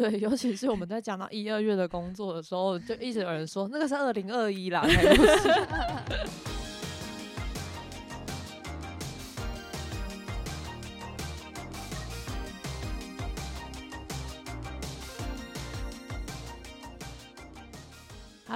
[0.00, 4.82] 对，尤其是我们在讲到一二月的工作的时候，就一直有人说那个是二零二一啦，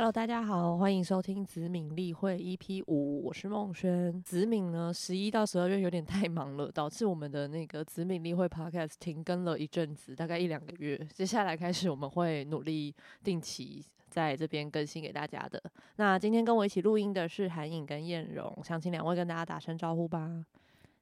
[0.05, 4.23] Hello，大家好，欢迎收听子敏例会 EP 五，我是梦轩。
[4.23, 10.99] 子敏呢，十一到十二月有点太忙了，导致我们的那个子敏例会 Podcast 停更了一阵子，大概一两个月。
[11.14, 15.58] 接下来开始，我们会努力定期在这边更新给大家的。
[15.96, 20.44] 那今天跟我一起录音的是韩颖跟燕荣，想请两位跟大家打声招呼吧。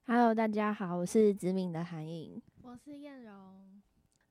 [0.06, 3.71] Hello，大家好，我是子敏的韩颖，我是燕荣。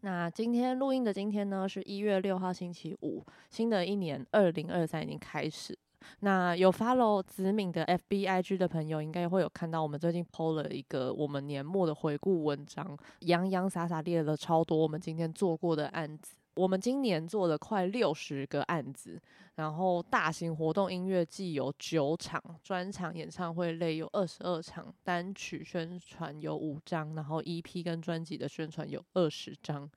[0.04, 5.78] 那今天录音的今天呢，是一月六号星期五，新的一年二零二三已经开始。
[6.22, 16.34] 那有 follow 子敏的 FBIG 的朋友，应该会有看到我们最近 PO 了一个我们年末的回顾文章，洋洋洒洒列了超多我们今天做过的案子。
[16.56, 19.20] 我们今年做了快六十个案子，
[19.56, 29.90] 然后大型活动音乐季有九场，专场演唱会类有二十二场，单曲宣传有五张，然后 EP 跟专辑的宣传有二十张，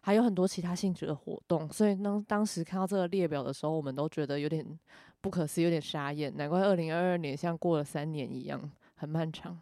[0.00, 1.70] 还有很多其他性质的活动。
[1.70, 4.66] 所以当当时看到这个列表的时候，我们都觉得有点
[5.20, 6.34] 不可思议，有点傻眼。
[6.36, 9.60] 难怪二零二二年像过了三年一样，很漫长。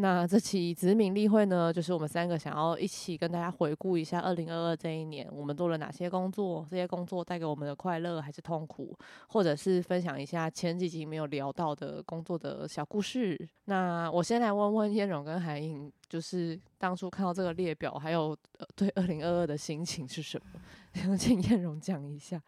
[0.00, 13.36] 那这期子敏例会呢，就是我们三个想要一起跟大家回顾一下二零二二这一年，我们做了哪些工作，这些工作带给我们的快乐还是痛苦，或者是分享一下前几集没有聊到的工作的小故事。
[13.64, 18.36] 那我先来问问燕荣跟海颖，就是当初看到这个列表，还有
[18.76, 21.16] 对二零二二的心情是什么？
[21.18, 22.40] 请燕荣讲一下。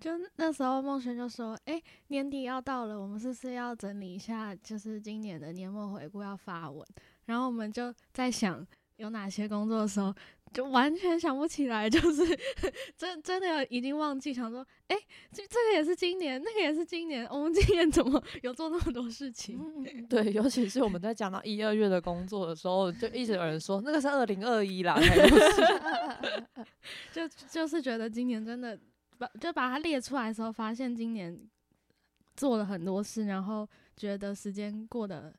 [0.00, 4.56] 就那时候，梦璇就说：“哎，年底要到了，我们是不是要整理一下？
[4.56, 6.82] 就是今年的年末回顾要发文。”
[7.26, 10.12] 然后我们就在想有哪些工作的时候，
[10.54, 12.24] 就完全想不起来，就是
[12.96, 14.32] 真真的已经忘记。
[14.32, 14.96] 想说：“哎，
[15.32, 19.60] 这这个也是今年，那个也是今年，我们今年怎么有做那么多事情？”
[20.08, 24.88] 对，尤其是我们在讲到一二月的工作的时候，就一直有人说那个是二零二一 是。
[27.12, 28.80] 就就是觉得今年真的。
[29.20, 31.38] 把就把它列出来的时候，发现今年
[32.34, 35.32] 做了很多事，然后觉得时间过得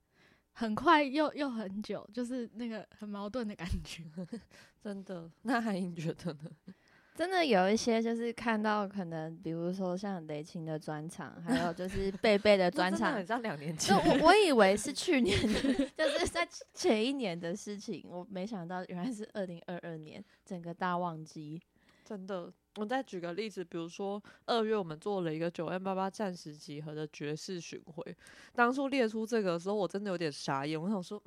[0.51, 4.03] 很快又又很久，就是那个很矛盾的感觉。
[4.79, 6.51] 真的，那海英觉得呢？
[7.13, 13.95] 真的有一些就是看到可能，比如说像雷晴的专场，还有就是 贝贝的专场，很像两年前。
[13.95, 21.61] 我我以为是去年的，就是在前一年的事情，我没想到原来是二零二二年整个大旺季。
[22.05, 22.51] 真的。
[22.75, 28.15] 我再举个例子，比如说二月我们做了一个九 N 八八暂时集合的爵士巡回，
[28.53, 30.81] 当初列出这个的时候，我真的有点傻眼。
[30.81, 31.21] 我想说，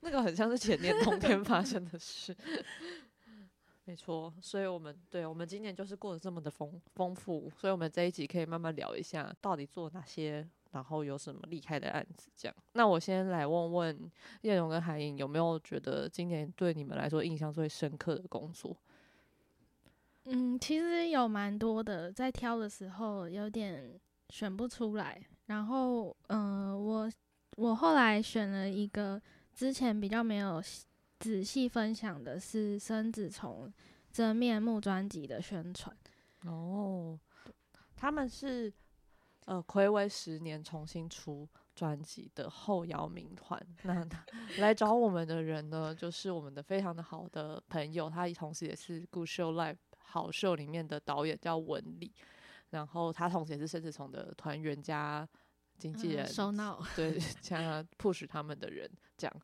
[0.00, 2.36] 那个很像是前年冬天发生的事。
[3.84, 12.30] 没错，所以我们对我们今年就是过得这么的丰丰富，所以我们这一集可以慢慢聊一下，到底做哪些，然后有什么厉害的案子。
[12.36, 14.10] 这样，那我先来问问
[14.42, 18.76] 叶荣跟海英，有没有觉得今年对你们来说印象最深刻的工作？
[20.24, 24.00] 嗯，其实有蛮多的，在挑的时候有点
[24.30, 25.20] 选不出来。
[25.46, 27.10] 然后，嗯，我
[27.56, 29.20] 我后来选了一个
[29.52, 30.62] 之前比较没有
[31.18, 33.70] 仔细分享的，是生子从
[34.12, 35.94] 真面目专辑的宣传。
[36.44, 37.18] 哦，
[37.96, 38.72] 他们是
[39.46, 43.60] 呃，暌违十年重新出专辑的后摇民团。
[43.82, 44.08] 那
[44.58, 49.76] 来找我们的人呢，就是我们的非常的好的朋友，他同时也是 Good Show Live。
[50.12, 52.12] 好秀里面的导演叫文理，
[52.68, 55.26] 然后他同时也是生子从的团员加
[55.78, 58.86] 经纪人，收闹对 加 push 他们的人
[59.16, 59.34] 这样。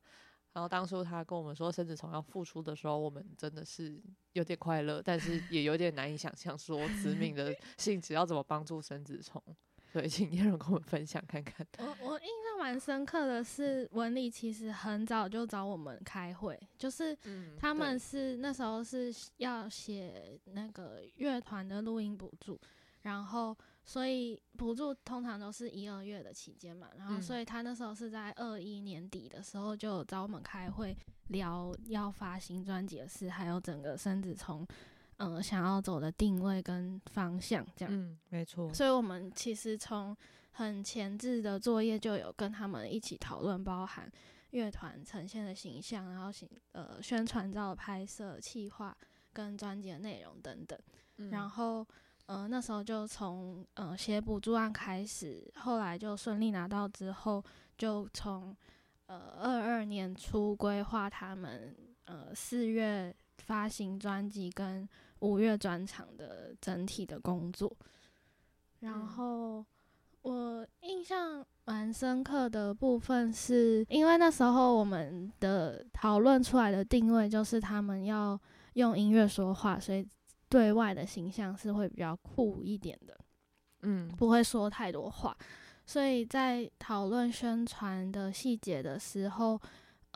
[0.53, 3.99] 然后当初他跟我们说生子从要复出的时候，我们真的是
[4.33, 9.43] 有点快乐，但是也有点难以想象说 子敏的性质要怎么帮助生子虫。
[9.91, 11.67] 所以请叶荣跟我们分享看看。
[11.79, 17.17] 我我印象蛮深刻的是，文理其实很早就找我们开会，就是
[17.59, 22.61] 他们是那时候是要写那个乐团的录音补助，
[23.03, 30.95] 然后所以补助通常都是一二月的期间嘛，然后所以他那时候是在二一年底的时候就找我们开会
[31.29, 34.67] 聊要发新专辑的事，还有整个生子从。
[35.19, 38.73] 嗯，想要走的定位跟方向这样，嗯，没错。
[38.73, 40.17] 所以我们其实从
[40.53, 44.11] 很前置的作业就有跟他们一起讨论，包含
[44.51, 48.97] 乐团呈现的形象，然后形呃宣传照的拍摄、企划
[49.33, 50.79] 跟专辑的内容等等。
[51.31, 51.87] 然后
[52.27, 57.45] 呃那时候就从呃写补助案开始，后来就顺利拿到之后，
[57.77, 58.57] 就从
[59.07, 64.89] 呃二二年初规划他们呃四月发行专辑跟
[65.21, 67.75] 五月专场的整体的工作。
[68.81, 69.65] 然后
[70.23, 78.39] 我印象蛮深刻的部分是，因为那时候我们的讨论出来的定位就是他们要
[78.75, 80.07] 用音乐说话，所以
[80.49, 83.19] 对外的形象是会比较酷一点的，
[83.83, 85.37] 嗯，不会说太多话。
[85.85, 89.61] 所以在讨论宣传的细节的时候，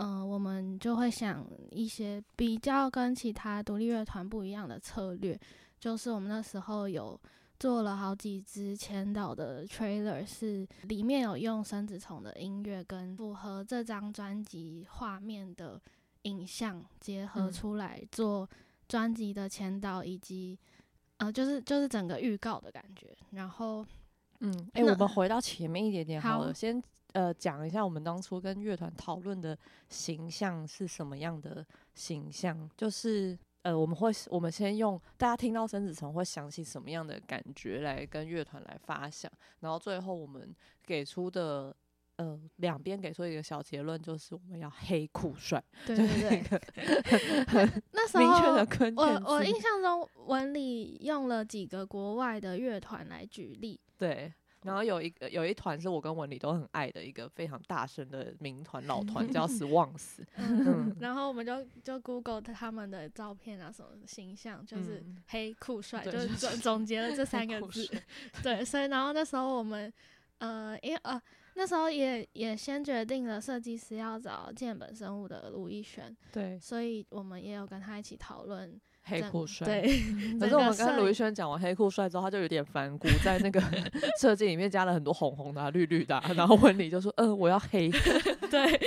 [0.03, 5.39] 嗯、我们就会想一些比较跟其他独立乐团不一样的策略，
[5.79, 7.19] 就是我们那时候有
[7.59, 15.81] 做了好几支前导的 trailer，是里面有用生子虫的音乐跟符合这张专辑画面的
[16.23, 17.53] 影像结合嗯。
[17.53, 18.49] 出来做
[18.89, 20.59] 专辑的前导以及
[21.19, 23.87] 呃，就是就是整个预告的感觉，然后。
[24.45, 26.53] 嗯，哎、那我们回到前面一点点好了，好。
[26.53, 26.83] 先
[27.13, 29.57] 呃讲一下我们当初跟乐团讨论的
[29.89, 31.65] 形象是什么样的
[31.95, 39.31] 形象，就是呃我们会我们先用大家听到生子虫会想起什么样的感觉来跟乐团来发想，
[39.61, 40.55] 然后最后我们
[40.85, 41.75] 给出的。
[42.17, 46.07] 呃，两边给出一个小结论，就是我们要黑酷帅，对对
[46.45, 54.33] 对，那时候明确的关我我印象中文里用了几个国外的乐团来举例，对，
[54.63, 60.19] 然后有一个有一团是我跟文理都很爱的一个非常大声的民团老团，叫 Swans。
[60.37, 67.89] 嗯， 然后我们就就 Google 他们的照片啊，什么形象，就是嗯黑酷帅，对就是总总结了这三个字。
[68.43, 69.93] 对，所以然后那时候我们
[70.39, 71.21] 呃，因为呃
[71.55, 79.67] 那时候也也先决定了设计师要找建本生物的卢一轩，对，所以我们也有跟他一起讨论整黑酷帅。
[79.67, 80.03] 对，
[80.39, 83.61] 可是我们跟卢一轩讲完黑酷帅之后，他就有点反骨，在那个
[84.21, 87.91] 设计里面加了很多红红的、啊、绿绿的啊、然后婚礼就说：“嗯、我要黑。
[88.51, 88.79] 对，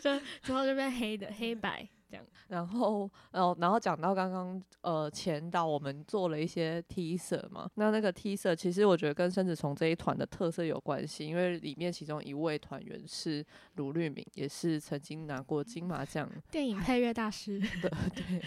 [0.00, 13.44] 就之后就变黑的黑白这样。”然后，呃，然后讲到刚刚呃前导，我们做了一些 T 色嘛，那那个 T 色其实我觉得跟生子虫这一团的特色有关系，因为里面其中一位团员是
[13.76, 18.42] 卢律敏，也是曾经拿过金马奖 电影配乐大师， 的对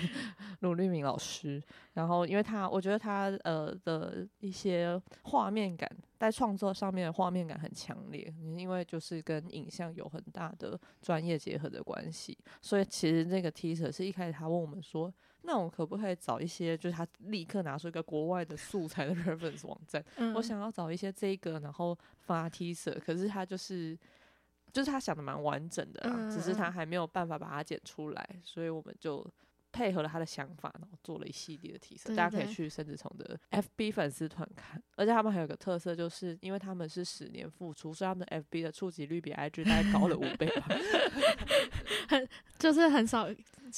[0.62, 1.62] 卢律敏老师。
[1.94, 15.14] 然后，因为他，我觉得他呃的一些画面感，在创作上面的画面感很强烈，因为就是跟影像有很大的专业结合的关系，所以其实那个 teaser 是一开始他问我们说。
[15.44, 23.98] 那我可不可以找一些，就是他立刻拿出一个国外的素材的 reference 网站，嗯我想要找一些这个，然后发 teaser，可是他就是
[24.74, 29.25] 就是他想的蛮完整的啦，只是他还没有办法把它剪出来，所以我们就
[29.78, 40.68] 配合了他的想法，然后做了一系列的 teaser，对大家可以去生子虫的 FB 粉丝团看，而且他们还有个特色，就是因为他们是十年付出，所以他们的 FB 的触及率比 IG 大概高了五倍吧。
[42.10, 42.28] 很
[42.58, 43.28] 就是很少，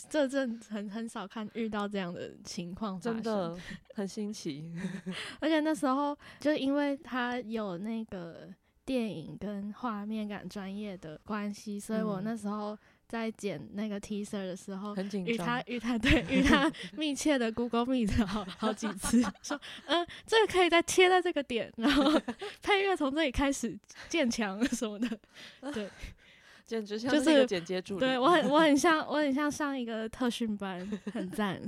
[0.09, 3.57] 这阵很很少看遇到这样的情况真的
[3.95, 4.73] 很新奇。
[5.41, 8.47] 而且那时候就因为他有那个
[8.85, 12.77] 电影跟画面感专业的关系，所以我嗯那时候
[13.09, 14.95] 在剪那个 teaser 的时候。
[14.95, 22.17] 很紧张与他，与他对与他密切的 Google Meet 好好几次，说嗯，这个可以再贴在这个点，然后
[22.61, 23.77] 配乐从这里开始
[24.07, 25.19] 建墙什么的。
[25.73, 25.89] 对
[26.63, 27.99] 简直像就是一个剪接助理。
[28.01, 31.59] 对我很我很像我很像上一个特训班，很赞。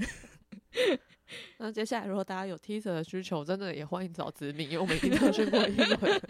[1.57, 6.21] 那接下来如果大家有 teaser 的需求，真的也欢迎找子敏，因为我们已经特训过一轮。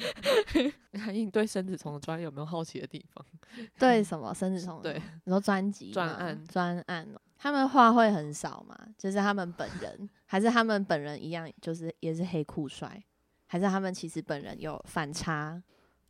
[1.00, 3.26] 韩颖对生子虫的专业有没有好奇的地方？
[3.80, 4.82] 对什么生子虫？
[4.82, 8.78] 对，你说专辑专案专案哦，他们话会很少嘛？
[8.98, 13.04] 就是他们本人，还是他们本人一样，就是也是黑酷帅，
[13.48, 15.62] 还是他们其实本人有反差？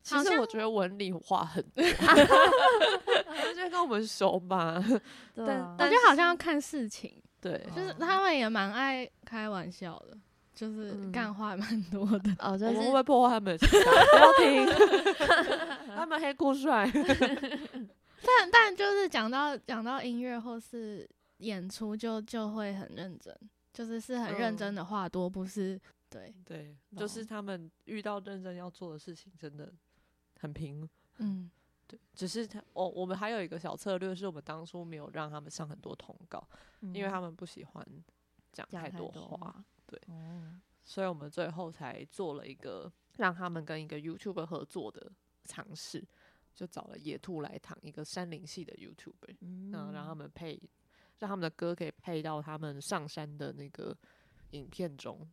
[0.03, 4.83] 其实我觉得文理话很多，他就跟我们熟嘛。
[5.35, 10.17] 对啊我觉得好像要看事情，对，就是他们也蛮爱开玩笑的，
[10.53, 12.35] 就是嗯干话蛮多的。
[12.39, 13.91] 哦，就我们会不会破坏他们的情感？
[14.13, 16.89] 不要听，他们黑酷帅。
[18.23, 23.35] 但但就是讲到讲到音乐或是演出就，就会很认真，
[23.73, 29.73] 就是是很认嗯真的话多，不是对，对，就是哦他们遇到认真要做的事情，真的
[30.39, 30.87] 很平。
[31.17, 31.49] 嗯
[31.91, 36.47] 对，只是他，我我们还有一个小策略，是我们当初没有让他们上很多通告，
[36.79, 37.85] 因为他们不喜欢
[38.53, 39.63] 讲太多话，
[40.07, 45.11] 哦，所以我们最后才做了一个让他们跟一个 YouTuber 合作的
[45.43, 46.07] 尝试，
[46.55, 50.61] 就找了野兔来躺一个山林系的 YouTuber，嗯那让他们配，
[51.19, 53.97] 让他们的歌可以配到他们上山的那个
[54.51, 55.29] 影片中，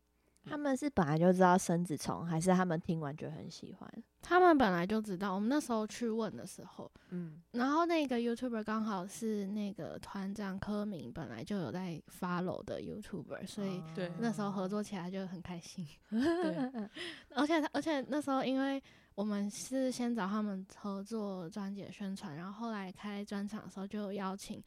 [0.48, 3.90] 他们是本来就知道生子虫，还是他们听完觉得很喜欢？
[4.20, 15.86] 他们本来就知道，我们那时候去问的时候，嗯，然后那个 YouTuber 刚好是那个团长柯明本来就有在 follow 的 YouTuber，所以对那时候合作起来就很开心。
[16.10, 16.88] 对，
[17.34, 18.82] 而且而且那时候因为
[19.14, 24.62] 我们是先找他们合作专辑的宣传，然后后来开专场的时候就邀请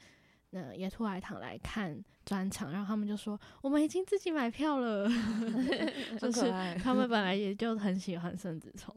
[0.52, 5.10] 呃野兔来堂来看专场，然后他们就说我们已经自己买票了，
[6.20, 8.96] 就是他们本来也就很喜欢圣子聪。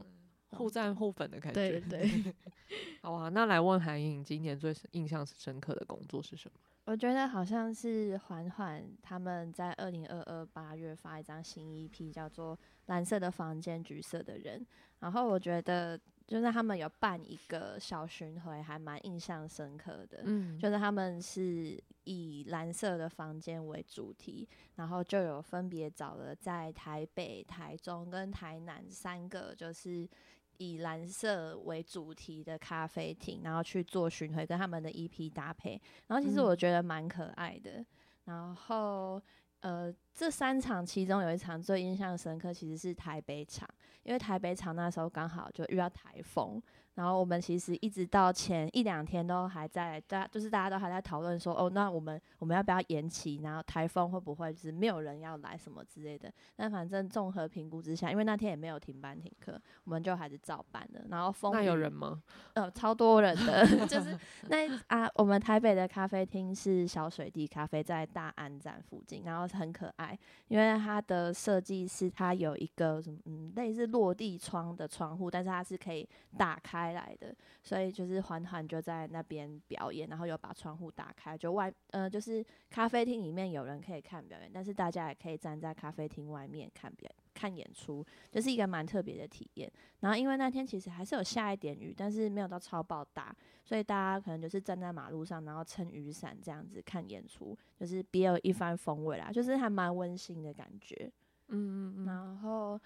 [0.50, 1.80] 互赞互粉的感觉。
[1.80, 2.34] 对对，
[3.02, 6.60] 好啊，那来问韩颖，今年最印象深刻的工作是什么？
[6.84, 12.56] 我觉得好像是缓缓他们在二零二二八月发一张新 EP，叫做
[12.86, 14.60] 《蓝色的房间，橘色的人》。
[15.00, 20.22] 然后我觉得就是他们有办一个小巡回，还蛮印象深刻的。
[20.24, 30.08] 嗯就是他们是以蓝色的房间为主题，然后就有分别找了在台北、台中跟台南三个，就是
[30.56, 35.80] 以蓝色为主题的咖啡厅，然后去做巡回，跟他们的 EP 搭配。
[36.06, 37.84] 然后其实嗯我觉得蛮可爱的。
[38.24, 39.20] 然后
[39.64, 43.66] 呃，这三场其中有一场最印象深刻，其实是台北场，
[44.02, 46.62] 因为台北场那时候刚好就遇到台风，
[46.94, 53.40] 然后我们其实一直到前一两天都还在，大就是大家都还在讨论说，哦，那我们我们要不要延期？
[53.42, 56.32] 然后台风会不会就是没有人要来什么之类的？
[56.56, 61.04] 但反正综合评估之下，因为那天也没有停班停课，我们就还是照办了。
[61.08, 62.22] 然后风那有人吗？
[62.54, 89.70] 呃，超多人的， 就是那啊，我们台北的咖啡厅是小水滴咖啡，在大安站附近，然后很可爱，因为它的设计是它有一个什么嗯类似落地窗的窗户，但是它是可以打开来的，所以就是缓缓就在那边表演，然后有把窗户打开，就外呃就是咖啡厅里面有人可以看表演，但是大家也可以站在咖啡厅外面看表看演出，就是一个蛮特别的体验。
[90.00, 101.10] 然后因为那天其实还是有下一点雨，但是没有到超爆大，所以大家可能就是站在马路上，然后撑雨伞这样子看演出，就是别有一番风味啦，就是还蛮温馨的感觉。
[101.48, 102.80] 嗯嗯嗯，然后，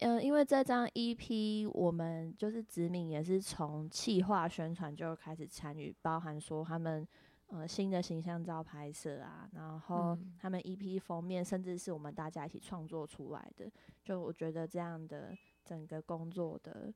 [0.00, 7.06] 嗯、因为这张 EP 我们就是子敏也是从企划宣传就开始参与，包含说他们
[7.48, 13.70] 呃新的形象照拍摄啊，然后嗯他们 EP 封面，甚至是我们大家一起创作出来的，
[14.02, 16.92] 就我觉得这样的整个工作的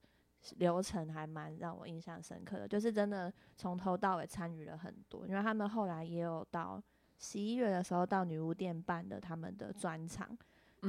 [0.57, 6.83] 流程还蛮让我印象深刻的，就是真的从头到尾参与了很多，因为他们后来也有到
[7.19, 10.37] 十一月的时候到女巫店办的他们的专场。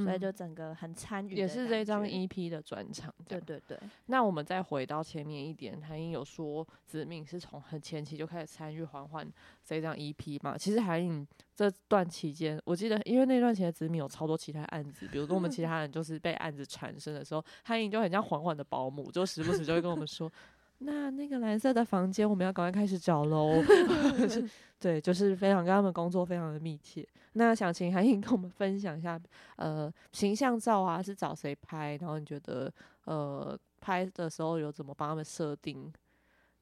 [0.04, 9.26] 所以嗯就整个很参与，也是这张 EP 的专场，对对对，那我们再回到前面一点，韩英有说子敏是从很前期就开始参与缓缓
[9.64, 10.56] 这张 EP 嘛？
[10.56, 20.30] 其实韩颖这段期间，我记得因为那段期间子敏有超多其他案子，比如说我们其他人就是被案子缠身的时候，韩颖就很像缓缓的保姆，就时不时就会跟我们说。
[20.78, 23.62] 那那个蓝色的房间，我们要赶快开始找喽。
[24.28, 27.06] 是对，就是非常跟他们工作非常的密切。
[27.32, 29.18] 那想请韩颖跟我们分享一下，
[29.56, 31.96] 呃，形象照啊是找谁拍？
[32.00, 32.72] 然后你觉得
[33.04, 35.92] 呃拍的时候有怎么帮他们设定？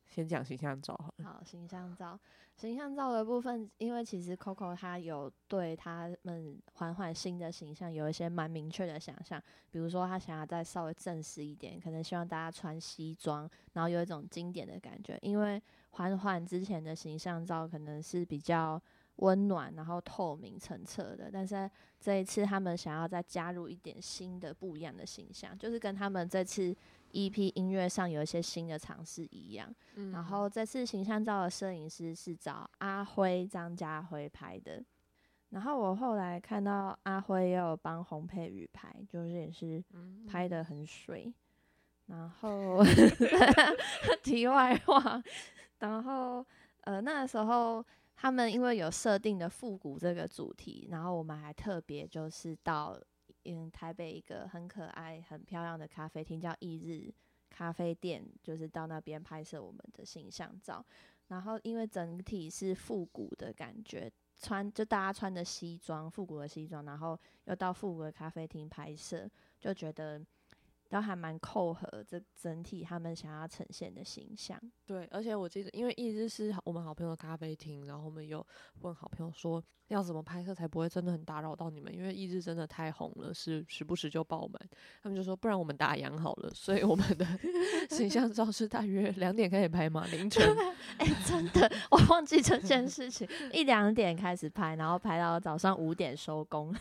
[0.06, 1.24] 先讲形象照好了。
[1.24, 2.16] 好，形象照，
[2.56, 18.80] 形象照的部分，因为其实 Coco 他有对他们缓缓新的形象有一些蛮明确的想象，比如说他想要再稍微正式一点，可能希望大家穿西装，然后有一种经典的感觉，因为缓缓之前的形象照可能是比较
[19.16, 21.70] 温暖，然后透明澄澈的，但是
[22.00, 26.74] 这一次他们想要再加入一点新的不一样的形象，就是跟他们这次
[27.14, 29.72] EP 音乐上有一些新的尝试一样。
[29.94, 34.84] 嗯然后这次形象照的摄影师是找阿辉张家辉拍的。
[35.50, 41.32] 然后我后来看到阿辉也有帮洪佩瑜拍，就是也是嗯拍的很水。
[42.06, 42.84] 然后
[44.22, 45.22] 题外话，
[45.78, 46.44] 然后
[46.80, 47.84] 呃那时候
[48.16, 53.00] 他们因为有设定的复古这个主题，然后我们还特别就是到
[53.44, 57.12] 嗯台北一个很可爱、很漂亮的咖啡厅叫翌日
[57.50, 60.84] 咖啡店，就是到那边拍摄我们的形象照。
[61.28, 70.20] 然后因为整体是复古的感觉，穿就大家穿的西装，复古的西装，然后又到复古的咖啡厅拍摄，就觉得
[70.94, 74.56] 都还蛮扣合这整体他们想要呈现的形象。
[74.86, 78.46] 对，而且我记得，因为一直是我们好朋友的咖啡厅，然后我们有
[78.82, 84.70] 问好朋友说要怎么拍摄才不会真的很打扰到你们，因为一日真的太红了，是时不时就爆满。
[85.02, 87.26] 他们就说不然我们打烊好了，所以我们的
[87.90, 90.44] 形象照是大约两点开始拍嘛，凌晨。
[90.98, 96.72] 哎、真的，我忘记这件事情，一两点开始拍，然后拍到早上五点收工。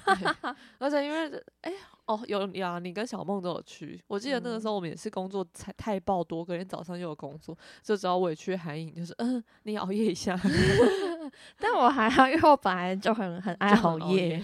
[0.78, 1.74] 而且因为哎、
[2.06, 4.02] 哦，有呀，你跟小梦都有去。
[4.08, 10.38] 我记得那个时候我们也是工作太太爆多，隔天早上又有工作，就只好委屈韩影，就是嗯，你熬夜一下。
[11.58, 14.44] 但我还好，因为我本来就很很爱熬夜。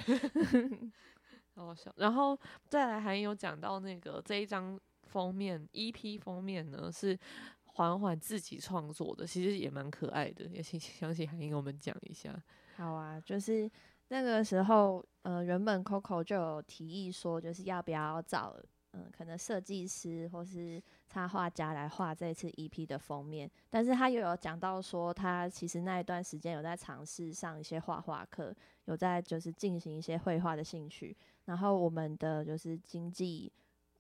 [1.55, 1.93] 好笑。
[1.97, 7.19] 然后再来，还有讲到那个这一张封面 EP 封面呢，是
[7.65, 12.33] 缓缓自己创作的，其实也蛮可爱的，也请相信韩英我们讲一下。
[12.77, 13.69] 好啊，就是
[14.09, 18.55] 那个时候，呃，原本 Coco 就有提议说，就是要不要找，
[18.91, 23.49] 嗯，可能设计师或是插画家来画这次 EP 的封面。
[23.69, 28.53] 但是他又有讲到说，他其实那一段时间有在尝试上一些画画课，
[28.85, 31.15] 有在就是进行一些绘画的兴趣。
[31.45, 33.51] 然后我们的就是经济，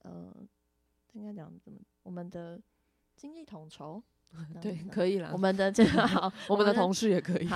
[0.01, 0.33] 呃，
[1.13, 2.59] 应该讲怎么，我们的
[3.15, 4.01] 经济统筹。
[4.61, 5.29] 对，可以了。
[5.33, 7.47] 我们的这个 好，我们的同事也可以。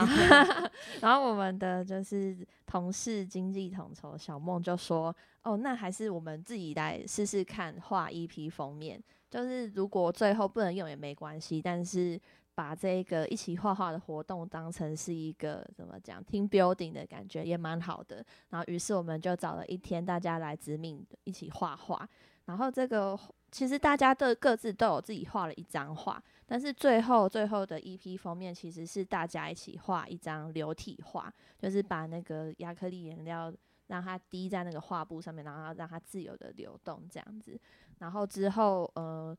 [1.01, 9.01] 然后我们的就是同事经济统筹小梦就说：“哦，那还是我们自己来试试看画一批封面。
[9.29, 12.19] 就是如果最后不能用也没关系，但是
[12.55, 18.23] 把这个一起画画的活动当成是一个怎么讲 team building 的感觉也蛮好的。
[18.49, 22.07] 然后于是我们就找了一天，大家来指命一起画画。
[22.45, 23.17] 然后这个
[23.51, 33.51] 其实大家的各自都有自己画了一张画。”但是最后最后的 EP 封面其实是大家一起画一张流体画，就是把那个亚克力颜料
[33.87, 37.59] 让它滴在那个画布上面，然后让它自由的流动这样子。
[37.99, 39.35] 然后之后呃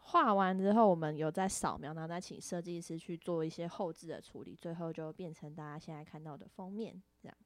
[0.00, 7.36] 画完之后，我们有在扫描，然后再请设计师去做一些后置的处理，最后就变成大家现在看到的封面这样。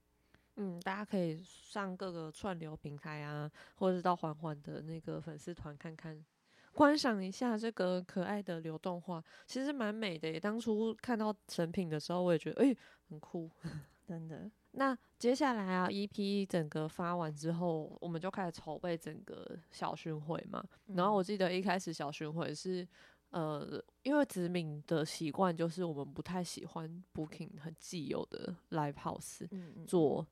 [0.56, 6.24] 嗯，大家可以上各个串流平台啊，或者是到缓缓的那个粉丝团看看。
[6.72, 10.40] 观赏一下这个可爱的流动画，其实蛮美的。
[10.40, 12.76] 当初看到成品的时候，我也觉得哎，
[13.08, 13.48] 很酷，
[14.06, 14.50] 真的。
[14.76, 20.62] 那接下来啊，EP 整个发完之后，我们就开始筹备整个小巡回嘛。
[20.86, 22.86] 然后我记得一开始小巡回是，
[23.30, 29.48] 呃，因为子敏的习惯就是我们不太喜欢 booking 很既有的 live house
[29.86, 30.26] 做，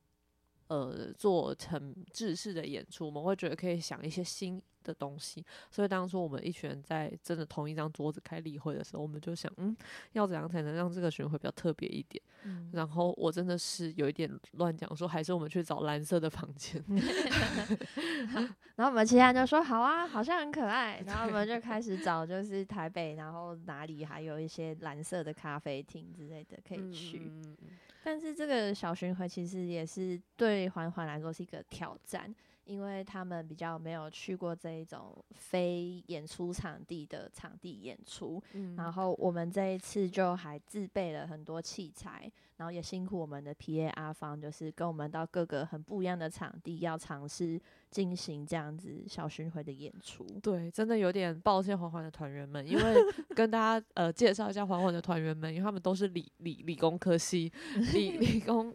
[0.68, 4.62] 呃，做成制式的演出，我们会觉得可以想一些新。
[4.84, 9.76] 的东西，所以当初我们一群人在真的同一张桌子开例会的时候，我们就想，嗯，
[10.10, 12.20] 要怎样才能让这个巡回比较特别一点？
[12.42, 16.84] 嗯，然后我真的是有一点乱讲，说还是我们去找蓝色的房间。
[18.74, 21.00] 然后我们其他人就说好啊，好像很可爱。
[21.06, 27.30] 然后我们就开始找，就是台北，然后哪里还有一些蓝色的咖啡厅之类的可以去。
[28.02, 32.32] 但是这个小巡回其实也是对环环来说是一个挑战。
[32.64, 38.42] 因为他们比较没有去过这一种非演出场地的场地演出，
[38.76, 50.24] 然后我们这一次就还自备了很多器材，然后也辛苦我们的 P A 阿方，就是跟我们到各个很不一样的场地，要尝试进行这样子小巡回的演出。
[50.40, 52.94] 对，真的有点抱歉缓缓的团员们，因为
[53.34, 57.52] 跟大家呃介绍一下缓缓的团员们，因为他们都是理理理工科系，
[57.92, 58.74] 理 理工。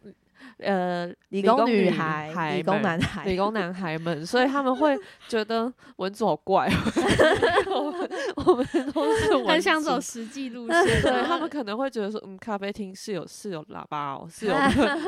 [0.58, 4.98] 呃，理工女孩、理工男孩、理工男孩们，所以他们会
[5.28, 6.68] 觉得文组好怪。
[7.70, 14.56] 我们我们都是很想走实际路 线，对他们可能会觉得说，嗯，咖啡厅是有是有喇叭哦，是有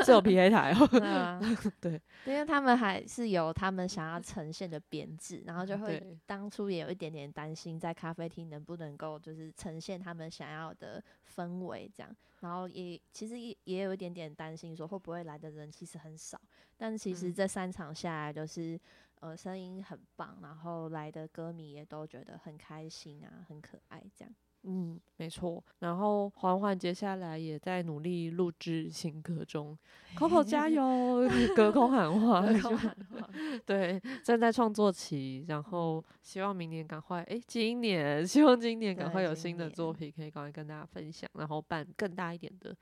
[0.03, 1.39] 是有 PA 台哦。
[1.81, 11.03] 对，因为他们还是有他们想要呈现的编制，然后就会当初也有一点点担心，在咖啡厅能不能够就是呈现他们想要的
[11.35, 12.11] 氛围这样。
[12.41, 16.39] 然后也其实也也有一点点担心，说会不会来的人其实很少，
[16.77, 18.79] 但其实这三场下来就是
[19.15, 24.33] 呃声音很棒，然后来的歌迷也都觉得很开心啊，很可爱这样。
[24.63, 25.63] 嗯，没错。
[25.79, 29.77] 然后缓缓接下来也在努力录制新歌中
[30.17, 33.29] ，Coco 加油， 隔空喊话，隔空喊话。
[33.65, 42.75] 对，正在创作期，然后希望明年赶快，哎，今年希望今年赶快有新的作品可以赶快跟大家分享，然后办更大一点的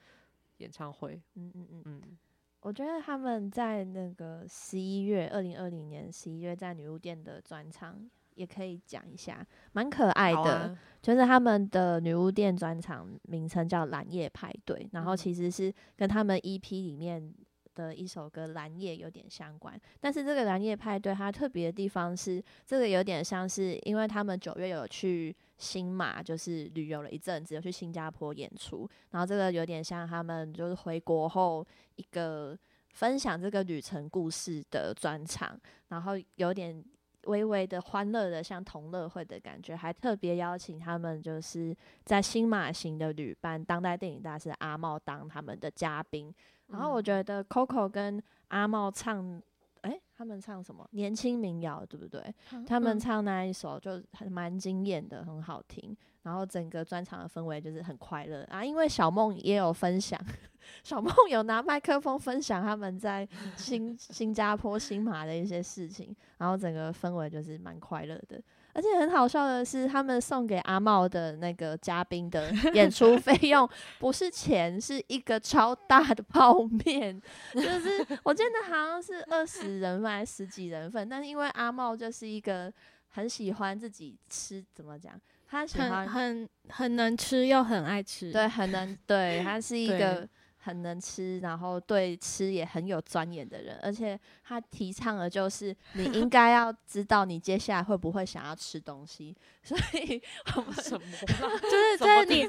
[0.58, 1.22] 演唱会。
[1.36, 2.18] 嗯嗯嗯嗯，
[2.62, 8.10] 我觉得他们在那个十一月，二零二零年十一月在女巫店的专场。
[8.38, 17.34] 也可以讲一下，蛮可爱的，就是他们的女巫店专场名称叫蓝夜派对，然后其实是跟他们 EP 里面
[17.74, 19.80] 的一首歌蓝夜有点相关。
[20.00, 32.56] 但是这个蓝夜派对它特别的地方是，这个有点像是因为他们九月有去新马，就是旅游了一阵子，有去新加坡演出，然后这个有点像他们就是回国后一个
[32.94, 36.86] 分享这个旅程故事的专场，然后有点。
[37.28, 46.34] 微微的欢乐的，像同乐会的感觉，还特别邀请他们，就是在新马行的旅伴，当代电影大师阿茂当他们的嘉宾。
[46.68, 49.42] 然后我觉得 Coco 跟阿茂唱
[49.82, 52.22] 哎，他们唱什么年轻民谣，对不对？
[52.66, 55.96] 他们唱那一首就很蛮惊艳的，很好听。
[56.28, 60.20] 然后整个专场的氛围就是很快乐啊，因为小梦也有分享，
[60.84, 68.42] 小梦有拿麦克风分享他们在新新加坡新马的一些事情，然后整个氛围就是蛮快乐的。
[68.74, 77.20] 而且很好笑的是，他们送给阿茂的那个嘉宾的 演出费用不是钱，是一个超大的泡面，
[77.54, 82.72] 就是我记得好像是二十人份还是十几人份，但是因为阿茂就是一个
[83.08, 85.20] 很喜欢自己吃，怎么讲？
[85.48, 90.28] 他喜欢很很能吃又很爱吃，对，很能 对，他是一个。
[90.60, 100.22] 很能吃，然后对吃也很有钻研的人，而且他提倡的就是 你应该要知道你接下来会不会想要吃东西，所以
[100.82, 101.02] 什么？
[101.28, 102.42] 就是在你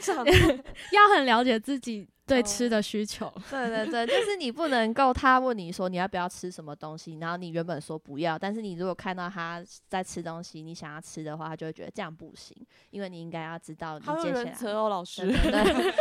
[0.93, 2.09] 要很了解自己。
[2.29, 12.55] 对吃的需求，对对对，就是你不能够他问你说你要不要吃什么东西，然后你原本说不要，但是你如果看到他在吃东西，你想要吃的话，他就会觉得这样不行，
[12.91, 14.73] 因为你应该要知道你接下来。
[14.75, 15.93] 哦，老师，对，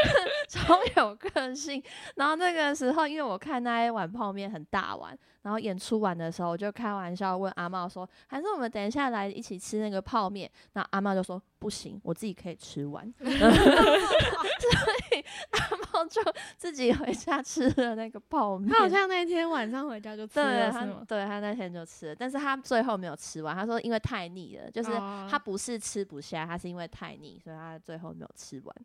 [0.50, 1.82] 超有个性。
[2.16, 5.18] 然后那个时候，因为我看那一碗泡面很大碗。
[5.44, 13.30] 然后演出完的时候，我就开玩笑问阿茂说：“还是我们等一下来一起吃那个泡面？”那阿茂就说：“不行，我自己可以吃完。”所
[15.12, 15.60] 以阿
[15.93, 16.21] 茂就
[16.58, 18.69] 自己回家吃了那个泡面。
[18.69, 23.56] 他好像那天晚上回家就吃了，他对他那天就吃了，但是他最后没有吃完。
[23.56, 24.91] 他说因为太腻了，就是
[25.30, 28.76] 他不是吃不下，他是因为太腻，所以他最后没有吃完。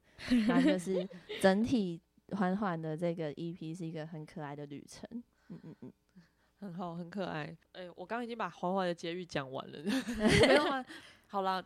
[0.46, 1.08] 然后就是
[1.40, 2.00] 整体
[2.36, 5.08] 缓缓的这个 EP 是一个很可爱的旅程。
[5.48, 5.92] 嗯嗯嗯。
[6.62, 7.54] 很好，很可爱。
[7.72, 9.78] 哎，我刚刚已经把缓缓的结语讲完了，
[10.16, 10.84] 没有吗？
[11.26, 11.60] 好了，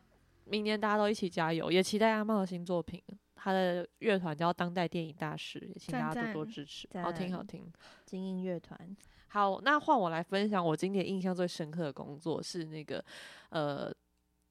[0.46, 3.02] 明年大家都一起加油，也期待阿茂的新作品。
[3.34, 6.88] 他的乐团叫当代电影大师，也请大家多多支持。
[6.94, 7.70] 好听，好听，
[8.06, 8.96] 精英乐团。
[9.28, 13.04] 好，那换我来分享我今年印象最深刻的工作是那个，
[13.50, 13.92] 呃，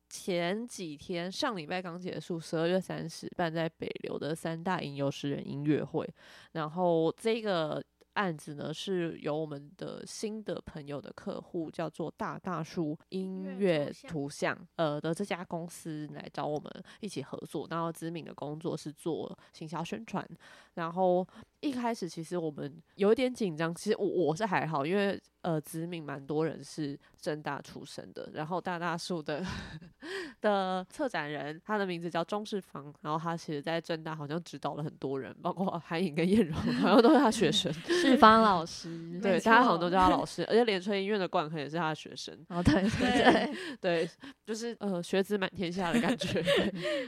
[0.09, 6.07] 前几天上礼拜刚结束，十二月三十办在北流的三大吟游诗人音乐会，
[6.51, 7.83] 然后这个。
[8.15, 20.27] 案子呢是由我们的新的朋友的客户叫做大大叔音乐图像呃的这家公司来找我们一起合作，然后知名的工作是做行销宣传，
[20.73, 21.25] 然后
[21.61, 25.21] 一开始其实我们有一点紧张，其实我我是还好，因为。
[25.45, 29.45] 呃，子敏蛮多人是正大出身的，然后大大树的
[30.41, 37.71] 的策展人，他的名字叫钟世芳，然后他其实在正大好像指导了很多人，包括韩颖跟燕荣，好像都是他学生。
[37.85, 38.89] 世芳老师，
[39.21, 42.35] 对，大家好像都叫他老师，而且连春音乐的冠恒也是他的学生。
[42.49, 44.09] 哦，对对 对，
[44.47, 46.43] 就是呃，学子满天下的感觉。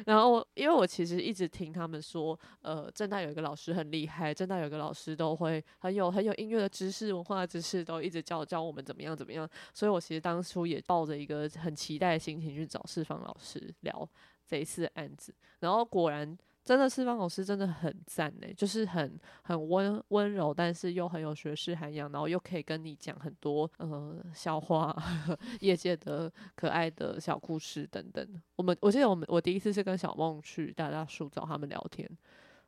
[0.05, 8.23] 然后，因为我其实一直听他们说，呃，正大有一个老师很厉害，正大有一个老师都会很有很有音乐的知识、文化的知识，都一直。
[8.27, 14.07] 教教我们怎么样怎么样，所以我其实当初也抱着一个很期待的心情去找释放老师聊
[14.45, 24.93] 这一次案子，然后果然真的释方老师真的很赞呢，就是很很温温柔，但是又很有学识涵养，然后又可以跟你讲很多呃笑话、
[25.61, 28.41] 业界的可爱的小故事等等。
[28.57, 32.05] 我们我记得我们我第一次是跟小梦去大大树找他们聊天。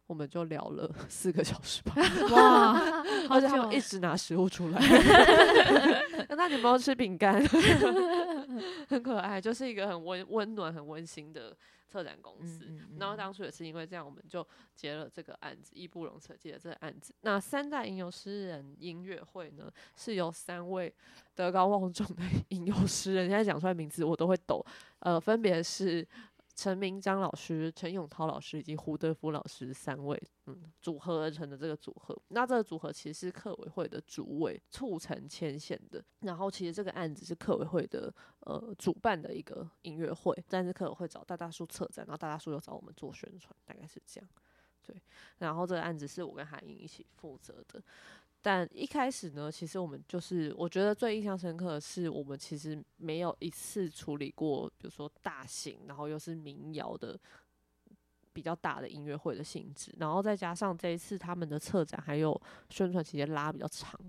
[0.09, 1.93] 我们就聊了 四个小时吧，
[2.33, 3.03] 哇！
[3.29, 4.81] 而且他们一直拿食物出来，
[6.35, 7.39] 那你们要吃饼干，
[8.87, 11.55] 很可爱，就是一个很温温暖、很温馨的
[11.87, 12.65] 策展公司。
[12.97, 17.13] 然后当初也是因为这样，我们就接了这个案子，义不容辞接了这个案子。
[17.21, 20.91] 那三大吟游诗人音乐会呢，是由三位
[21.35, 24.65] 德高望重的吟游诗人，现在讲出来名字我都会抖，
[25.01, 26.07] 呃，分别是。
[26.59, 32.13] 陈明章老师、陈永涛老师以及胡德夫老师三位，嗯，组合而成的这个组合。
[32.27, 36.03] 那这个组合其实是客委会的主委促成牵线的。
[36.19, 44.29] 然后其实这个案子是客委会的呃主办的一个音乐会，但是客委会找大大叔策展，然后大大叔又找我们做宣传，大概是这样。
[44.85, 45.01] 对，
[45.37, 47.81] 然后这个案子是我跟韩英一起负责的。
[48.41, 57.19] 但一开始呢，其实我们就是我觉得最印象深刻的是，我们其实没有一次处理过，比如说大型，然后又是民谣的
[58.31, 63.99] 比较大的音乐会的性质，然后再加上这一次他们的策展还有宣传期间拉比较长，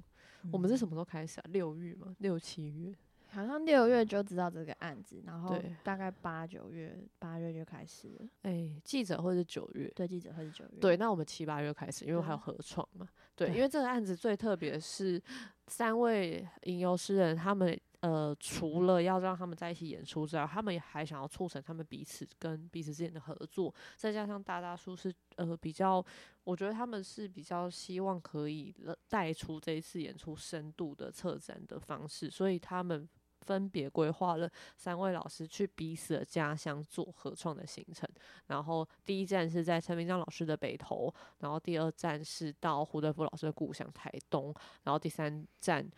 [0.53, 1.45] 我们是什么时候开始啊？
[1.49, 2.15] 六月吗？
[2.21, 2.95] 六七月？
[3.33, 8.29] 好像六月就知道这个案子，然后大概八九月八月就开始了。
[8.43, 10.81] 哎，记者会是九月，对，记者会是九月。
[10.81, 13.09] 对，那我们七八月开始，因为还有合创嘛。
[13.37, 15.23] 对，因为这个案子最特别是
[15.69, 23.75] 三位吟游诗人，他们呃，除了要让他们在一起演出之外，他们也还想要促成他们彼此跟彼此之间的合作。
[23.97, 26.05] 再加上大大叔是呃比较，
[26.45, 28.75] 我觉得他们是比较希望可以
[29.09, 33.09] 带出这一次演出深度的策展的方式，所以他们
[33.41, 38.09] 分别规划了三位老师去彼此的家乡做合创的行程。
[38.47, 45.89] 然后第一站是在陈明章老师的北投，然后第二站是到胡德夫老师的故乡台东，然后第三站。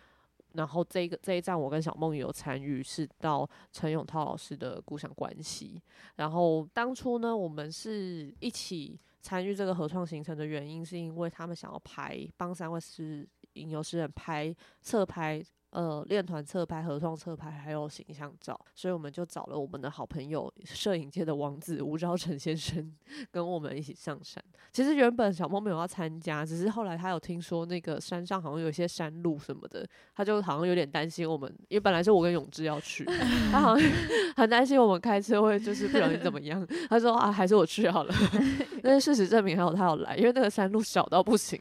[0.54, 5.82] 然后这个这一站，我跟小梦有参与，是到陈永涛老师的故乡关系。
[6.16, 15.42] 然后当初呢，我们是一起参与这个合创行程的原因，是因为他们想要拍帮三位是引游诗人拍侧拍。
[15.72, 22.92] 呃，练团侧拍、合创侧拍，还有形象照，所以我们就找了我们的好朋友，摄影界的王子吴昭成先生，
[23.30, 24.42] 跟我们一起上山。
[24.70, 33.04] 其实原本小梦没有要参加，只是后来他有听说那个山上好像有一些山路什么的，他就好像有点担心我们，因为本来是我跟永志要去，
[33.50, 33.90] 他好像
[34.36, 36.66] 很担心我们开车会就是不小心怎么样。
[36.90, 38.14] 他说啊，还是我去好了。
[38.82, 41.58] 但是事实证明还有他要来，因为那个山路小到不行，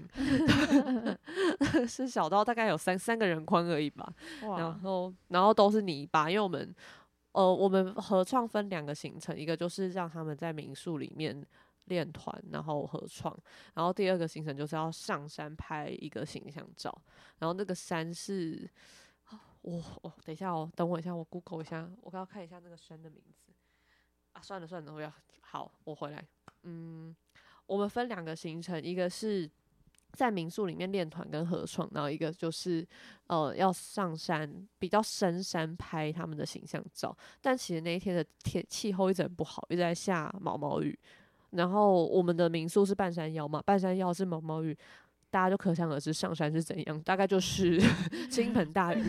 [1.86, 4.13] 是小到大概有三三个人宽而已吧。
[4.41, 6.76] 然后，然后都是泥巴，因为我们，
[7.32, 11.46] 呃，我们合创分两个行程，一个就是让他们在民宿里面
[11.86, 13.38] 练团，然后合创，
[13.74, 16.96] 然后第二个行程就是要上山拍一个形象照，
[17.39, 18.70] 然后那个山是，
[19.62, 23.52] 我，哦，等一下哦，等我一下，我 Google 一下，我刚要看一下那个山的名字，
[24.34, 26.24] 啊，算了算了，我要，好，我回来，
[26.63, 27.15] 嗯，
[27.65, 29.50] 我们分两个行程，一个是。
[30.13, 32.86] 在民宿里面练团跟合创，然后一个就是
[33.28, 40.97] 呃要上山比较深山拍他们的形象照，但其实那一天的天气候一直很不好，一直在下毛毛雨。
[41.52, 44.78] 然后我们的民宿是半山腰嘛，半山腰是毛毛雨，
[45.30, 47.82] 大家就可想而知上山是怎样，大概就是
[48.32, 49.04] 倾盆大雨。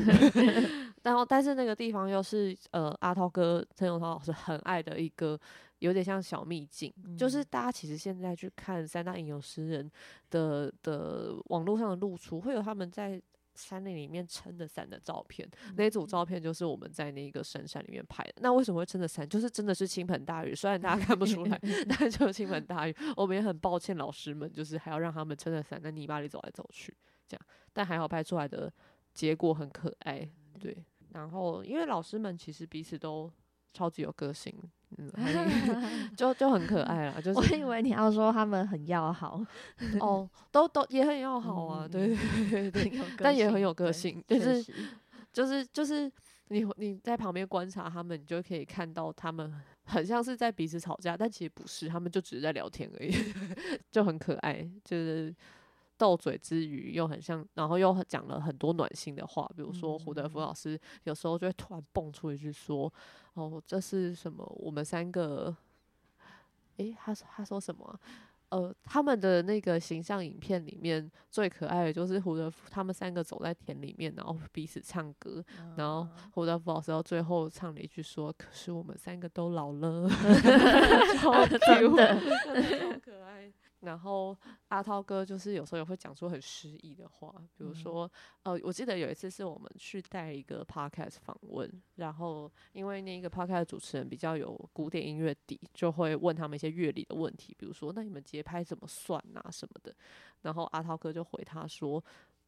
[1.02, 5.38] 然后但是那个地方又是呃阿涛哥陈永涛老师很爱的一个。
[5.82, 9.90] 有点像小秘境，就是大家其实现在去看三大影游诗人
[10.30, 13.20] 的的网络上的露出，会有他们在
[13.56, 15.46] 山林里面撑着伞的照片。
[15.74, 18.34] 那组照片就是我们在那个深山里面拍的。
[18.36, 19.28] 那为什么会撑着伞？
[19.28, 22.94] 就是真的是倾盆大雨，虽然大家看不出来， 但就是倾盆大雨。
[23.16, 27.46] 我们也很抱歉老师们，就是还要让他们撑着伞在泥巴里走来走去，这样。
[27.72, 28.72] 但还好拍出来的
[29.12, 30.84] 结果很可爱，对。
[31.10, 33.28] 然后因为老师们其实彼此都
[33.72, 34.56] 超级有个性。
[34.98, 37.20] 嗯， 就就很可 爱啦。
[37.20, 39.44] 就是我以为你要说他们很要好
[40.00, 42.09] 哦，都都也很要好啊，对
[42.50, 44.64] 对对对，但也很有个性，就是
[45.33, 46.11] 就是就是
[46.48, 49.52] 你你在旁边观察他们，你就可以看到他们
[49.85, 53.14] 很像是在彼此吵架，但其实不是，他们就只是在聊天而已，
[53.90, 55.35] 就很可爱，就是。
[56.02, 62.92] 斗嘴之余又很像，然后又讲了很多暖心的话，比如说胡德夫老师有时候就会突然蹦出一句说
[63.34, 64.44] ：“哦，这是什么？
[64.56, 65.56] 我们三个，
[66.78, 68.00] 诶，他说他说什么？
[68.48, 75.40] 呃，他们的那个形象影片里面最可爱的就是胡德夫他们三个走在田里面，然后彼此唱歌，
[75.76, 80.08] 然后胡德夫老师到最后唱了一句说：可是我们三个都老了
[81.16, 81.86] 超的，超
[83.00, 84.36] 可爱。”然后
[84.68, 88.10] 阿涛哥就是有时候也会讲出很诗意的话，比如说，
[88.44, 99.94] 呃，我记得有一次是我们去带一个 podcast 访问，然后因为那个 podcast 主持人比较有古典音乐底，就会问他们一些乐理的问题，比如说那你们节拍怎么算啊什么的，
[100.42, 102.02] 然后阿涛哥就回他说。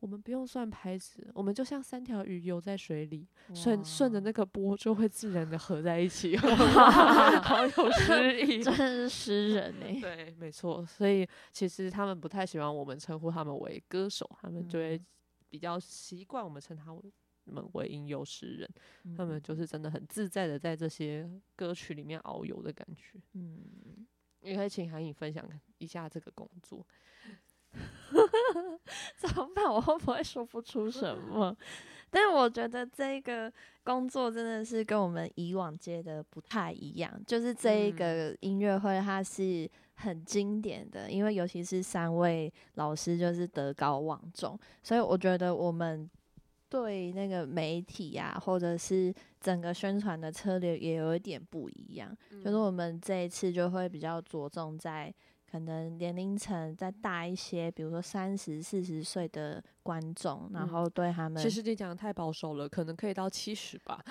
[0.04, 6.36] 我们不用算拍子，我们就像三条鱼游在水里，顺顺着那个波就会自然的合在一起。
[6.36, 9.98] 好有诗意， 真是诗人哎。
[9.98, 10.84] 对，没错。
[10.84, 15.00] 所以其实他们不太喜欢我们称呼他们为歌手，他们就会
[15.48, 16.92] 比较习惯我们称他
[17.46, 18.68] 们为吟游诗人。
[19.16, 23.18] 他们就是真的很自在的在这些歌曲里面遨游的感觉。
[23.32, 24.06] 嗯，
[24.42, 25.42] 也可以请韩颖分享
[25.78, 26.86] 一下这个工作。
[29.16, 29.64] 怎么办？
[29.64, 31.56] 我会不会说不出什么？
[32.10, 37.10] 但我觉得这个工作真的是跟我们以往接的不太一样。
[37.26, 46.08] 就是这一个音乐会，它是很经典的，因为尤其是三位老师就是德高望重，所以我觉得我们
[46.68, 52.16] 对那个媒体啊，或者是整个宣传的策略也有一点不一样。
[52.44, 55.12] 就是我们这一次就会比较着重在。
[55.54, 64.02] 可能年龄层再大一些，比如说三十四十岁的观众，然后对他们，其实你讲的太保守了，可能可以到七十吧。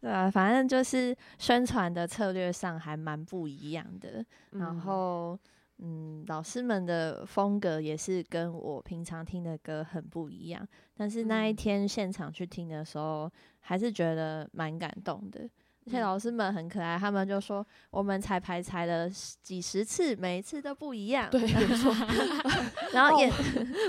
[0.00, 4.24] 对啊，反正就是宣传的策略上还蛮不一样的。
[4.50, 5.36] 然后，
[5.78, 10.64] 嗯，老师们的风格也是跟我平常听的歌很不一样。
[10.96, 15.50] 但是那一天现场去听的时候，还是觉得蛮感动的。
[15.86, 21.28] 而且老师们很可爱，他们就说我们彩排彩了几十次，每一次都不一样。
[21.30, 21.94] 对，没错。
[22.92, 23.30] 然后也，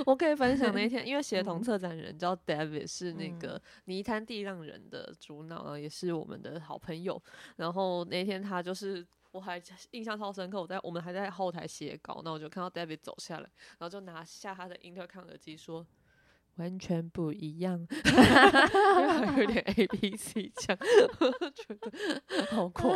[0.05, 7.21] 我可以分享那一天，因为协同策展人叫 David，是那个泥滩地浪人的主脑，也是我们的好朋友。
[7.55, 10.60] 然后那天他就是，我还印象超深刻。
[10.60, 15.86] 我在我们还在后台写稿，那我就看到 David 走下来，然后就拿下他的 Intercom 耳机说。
[16.56, 17.80] 完全不一样，
[19.38, 20.78] 有点 A B C 腔，
[21.54, 22.89] 觉得好快，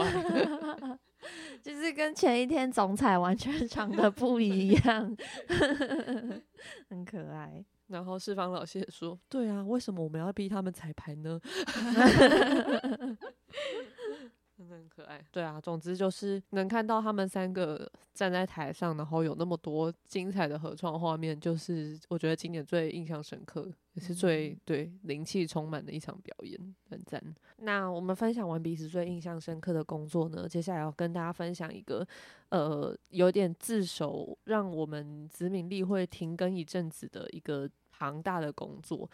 [1.62, 5.15] 就是跟前一天总彩完全长得不一样，
[6.89, 7.63] 很可爱。
[7.88, 11.39] 然后四方老师也说：“对啊，为什么我们要逼他们彩排呢？”
[14.75, 27.21] 很可爱，对啊，总之就是能看到他们三个站在台上，然后有那么多精彩的合创画面，就是我觉得今年最印象深刻，也是最对灵气充满的一场表演，很赞。
[27.58, 32.05] 那我们分享完彼此最印象深刻的工作呢，接下来要跟大家分享一个
[32.49, 39.10] 呃有点自首，让我们子敏力会停更一阵子的一个庞大的工作，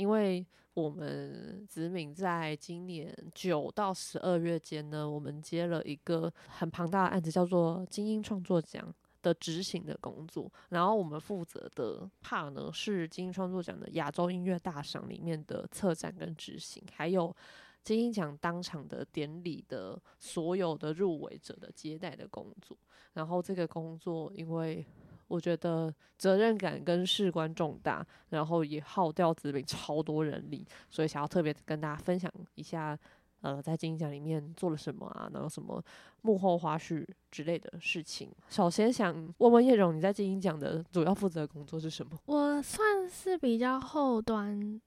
[0.00, 0.46] 因为。
[0.72, 10.50] 我们子敏在今年九到十二月间呢，我们接了一个很庞大的案子，叫做精英创作奖的执行的工作。
[10.68, 17.34] 然后我们负责的帕呢是精英创作奖的亚洲音乐大赏里面的策展跟执行，还有
[17.82, 22.78] 精英奖当场的典礼的所有的入围者的接待的工作。
[23.14, 24.86] 然后这个工作因为
[25.30, 32.98] 我觉得责任感跟事关重大，然后也耗掉资本超多人力，所以想要特别跟大家分享一下，
[33.40, 35.80] 呃，在金鹰奖里面做了什么啊，然后什么
[36.22, 38.28] 幕后花絮之类的事情。
[38.48, 42.18] 首先想问问叶荣，你在金鹰奖的主要负责工作是什么？
[42.26, 44.80] 我算是比较后端，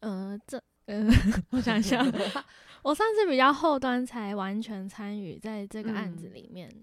[0.00, 1.06] 呃，这，呃，
[1.52, 2.02] 我想想，
[2.82, 6.74] 我算是比较后端才完全参与在这个案子里面，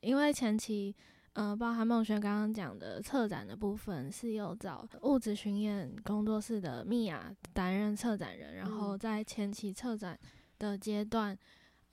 [0.00, 0.94] 因为前期。
[1.34, 10.18] 嗯，包含孟轩刚刚讲的策展的部分，是有找物质巡演工作室的米娅担任策展人，然后在前期策展
[10.58, 11.38] 的阶段，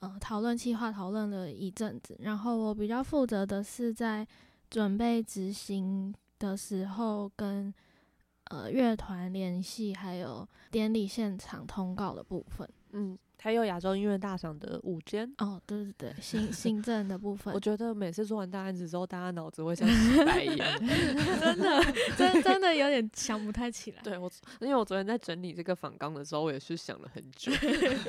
[0.00, 4.26] 呃，讨论计划讨论了一阵子，然后我比较负责的是在
[4.68, 7.72] 准备执行的时候跟
[8.50, 13.16] 呃乐团联系，还有典礼现场通告的部分，嗯。
[13.40, 20.68] 还有亚洲音乐大赏的午间哦，对对对，行行政的部分，我觉得每次做完大案子之后，大家脑子会像洗白一样，
[21.40, 21.82] 真的，
[22.16, 24.02] 真真的有点想不太起来。
[24.04, 27.52] 对我，因为我昨天在整理这个访纲的时候，我也是想了很久。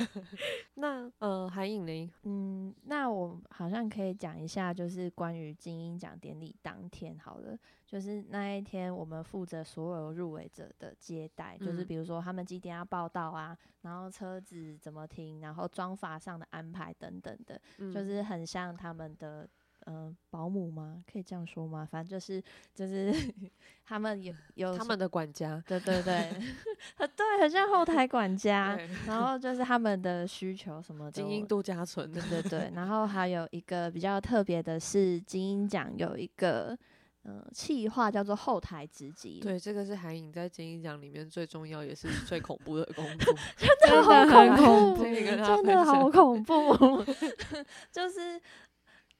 [0.75, 2.11] 那呃，韩颖呢？
[2.23, 7.57] 嗯，那我好像可以讲一下，就是关于金鹰奖典礼当天，好了。
[7.87, 17.59] 就是那一天，我们负责所有入围者的接待，就是比如说他们几点要报道啊，然后车子怎么停，然后装法上的安排等等的，
[17.93, 19.47] 就是很像他们的
[19.85, 21.01] 嗯保姆吗？
[21.09, 21.87] 可以这样说吗？
[21.89, 22.43] 反正就是
[22.75, 23.09] 就是
[23.85, 26.29] 他们有有他们的管家，对对对，
[26.99, 28.77] 对，很像后台管家。
[29.05, 32.69] 然后就是他们的需求什么的精英度假村，对对对。
[32.75, 36.77] 然后还有一个比较特别的是，精英奖有一个。
[37.27, 39.39] 嗯，气话叫做后台直击。
[39.41, 43.35] 对，这个是韩影在金鹰奖里面最重要也是最恐怖的工作，
[43.85, 47.03] 真的好恐怖，真的好恐怖，
[47.91, 48.41] 就是。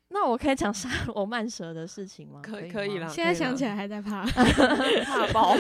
[0.10, 2.42] 那我可以讲杀罗曼蛇的事情吗？
[2.42, 4.26] 可以可以了，现在想起来还在怕，
[5.06, 5.56] 怕爆，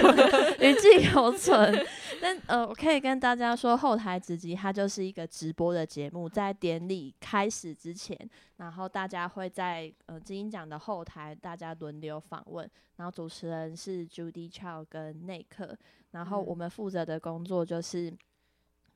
[0.59, 1.85] 余悸犹存。
[2.21, 8.17] 但呃，我可以跟大家说，后台直击它就是一个直播的节目，在典礼开始之前，
[8.55, 15.77] 然后大家会在呃金鹰奖的后台，大家轮流访问，然后主持人是 Judy Chow 跟内克，
[16.11, 18.11] 然后我们负责的工作就是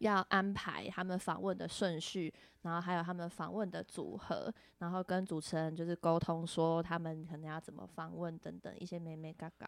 [0.01, 2.31] 要安排他们访问的顺序。
[2.63, 9.67] 然后还有他们访问的组合，然后跟主持人就是沟通说他们可能要怎么访问等等一些美美嘎嘎。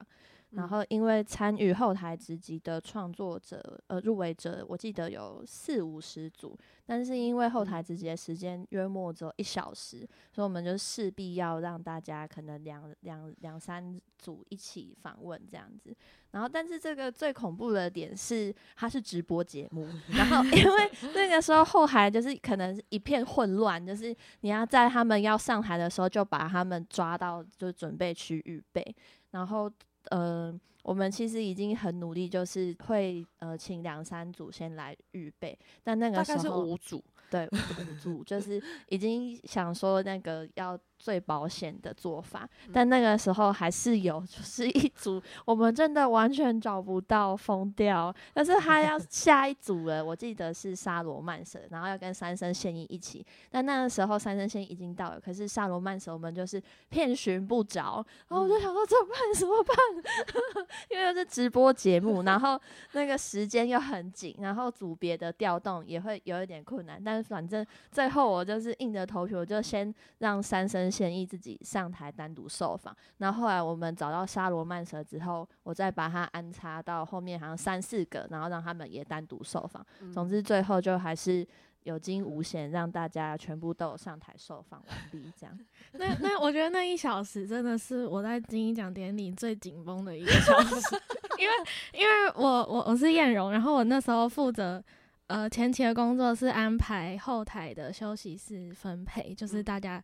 [0.56, 15.96] 然后因为参与后台直击的创作者呃入围者，我记得有四五十组，但是因为后台直击的时间约莫只有一小时，所以我们就势必要让大家可能两两两三组一起访问这样子。
[16.32, 22.64] 然后但是这个最恐怖的点是它是直播节目，然后 因为那个时候后台就是可能。
[22.90, 28.96] 一片混乱，就是你要在他们要上台的时候，就把他们抓到，就准备去预备。
[29.32, 29.72] 然后，
[30.10, 35.58] 呃，我们其实已经很努力，就是会呃请两三组先来预备。
[35.84, 48.16] 但那个时候是五组，对五组，就是已经想说那个要最保险的做法，但那个时候还是有，就是一组我们真的完全找不到，疯掉。
[48.34, 53.26] 但是他要 下一组了，我记得是沙罗曼蛇，然后要跟三生仙一一起。
[53.52, 59.18] 但那个时候三生现役已经到了，可是沙罗曼蛇我们就是遍寻不着，然后我就想说怎么办？
[59.36, 60.66] 怎么办？
[60.90, 62.58] 因为是直播节目，然后
[62.94, 67.04] 那个时间又很紧，然后组别的调动也会有一点困难。
[67.04, 72.96] 但是反正最后我就是硬着头皮，我就先让三生现役自己上台单独受访。
[73.18, 79.84] 然后后来我们找到沙罗曼蛇之后，我再把它安插到后面，好像三四个，然后让他们也单独受访。
[80.14, 81.46] 总之最后就还是
[81.82, 85.32] 有惊无险，让大家全部都有上台受访完毕。
[85.36, 85.60] 这样，
[85.94, 90.96] 那那我觉得那一小时真的是我在金鹰奖典礼最紧绷的一个小时，
[91.40, 91.54] 因为
[91.94, 94.84] 因为我我我是燕荣，然后我那时候负责。
[95.28, 100.04] 呃，前期的工作是安排后台的休息室分配，就是大家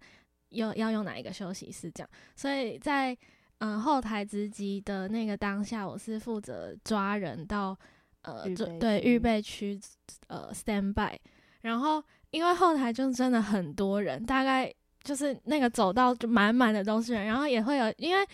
[0.50, 2.10] 要要用哪一个休息室这样。
[2.36, 3.18] 所以在
[3.60, 7.78] 嗯后台值机的那个当下，我是负责抓人到
[8.22, 8.44] 呃
[8.80, 9.80] 对预备区
[10.28, 11.18] 呃 stand by。
[11.62, 14.74] 然后因为后台就真的很多人，大概
[15.04, 18.26] 就是那个走道就满满的都是人，然后也会有因为。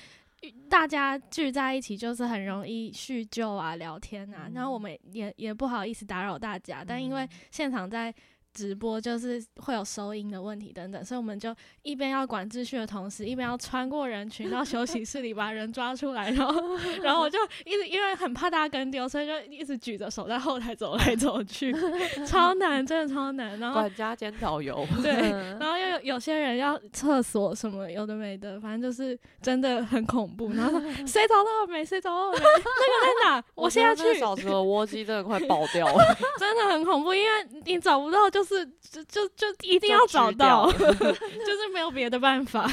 [0.69, 8.13] 大家聚在一起就是很容易叙旧啊、聊天啊，然后我们也也不好意思打扰大家，但因为现场在。
[8.55, 21.75] 直播就是会有收音的问题等等，所以我们就一边要管秩序的同时，一边要穿过人群到休息室里把人抓出来，然后， 然后我就一直因为很怕大家跟丢，所以就一直举着手在后台走来走去，
[22.25, 23.59] 超难，真的超难。
[23.59, 25.11] 然后管家兼导游， 对，
[25.59, 30.53] 然后又有有些人要厕所什么有的没的，反正就是真的很恐怖。
[30.53, 31.83] 然后谁找到没？
[31.83, 32.37] 谁找到没？
[32.37, 33.43] 那个在哪？
[33.53, 34.17] 我现在去。
[34.17, 37.29] 小时候窝机真的快爆掉了，真的很恐怖，因为
[37.65, 38.44] 你找不到就。
[38.45, 42.67] 是，就就就一定要找到， 就是没有别的办法。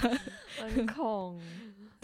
[0.58, 1.40] 很恐，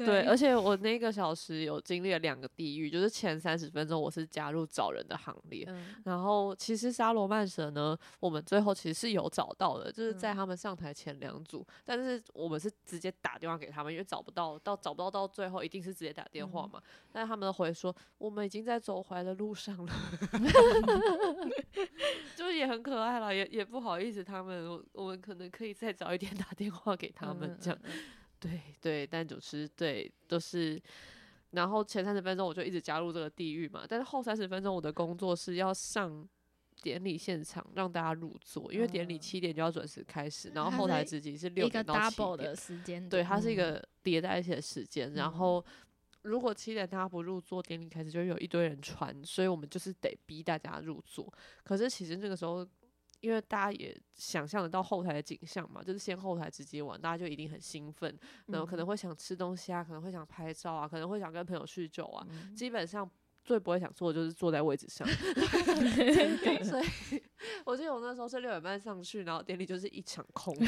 [0.07, 5.69] 对，而且我那个小时有经历了两个地狱，就是前三十分钟我是加入找人的行列，
[6.05, 16.81] 然后其实沙罗曼蛇呢，我们最后其实是有找到的，就是在他们上台前两组，但是我们是直接打电话给他们，因为找不到，到找不到到最后一定是直接打电话嘛，
[17.13, 19.93] 但是他们回说我们已经在走回来的路上了。
[22.37, 27.79] 就是也很可爱了，也也不好意思，他们我们可能可以再早一点打电话给他们，这样，
[28.41, 30.81] 对对，但主持对都是，
[31.51, 36.27] 然后前三十分钟我就一直加入这个地狱嘛，但是后三十分钟我的工作是要上
[36.83, 45.65] 典礼现场让大家入座，因为典礼七点就要准时开始，然后后台自己是六点到七点的时间，对，它是一个叠在一起的时间，然后。
[46.23, 51.33] 如果七点大家不入座，典礼开始就有一堆人传，所以我们就是得逼大家入座。
[51.63, 52.67] 可是其实那个时候，
[53.21, 58.17] 因为大家也想象得到后台的景象嘛，就是先后台直接玩，大家就一定很兴奋，
[58.47, 62.27] 然后可能会想吃东西啊，可能会想拍照啊，可能会想跟朋友叙旧啊。
[62.57, 63.11] 基本上
[63.45, 65.07] 最不会想做的就是坐在位置上。
[66.65, 66.85] 所以
[67.65, 70.55] 我记得我那时候是六点半上去，然后典礼就是一场空。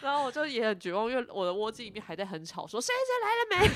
[0.00, 3.68] 然后我就也很绝望，因为我的窝机里面还在很吵，说谁谁来了没？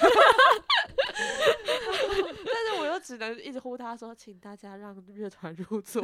[2.44, 6.02] 但是我又只能一直呼他说，请大家让乐团入座。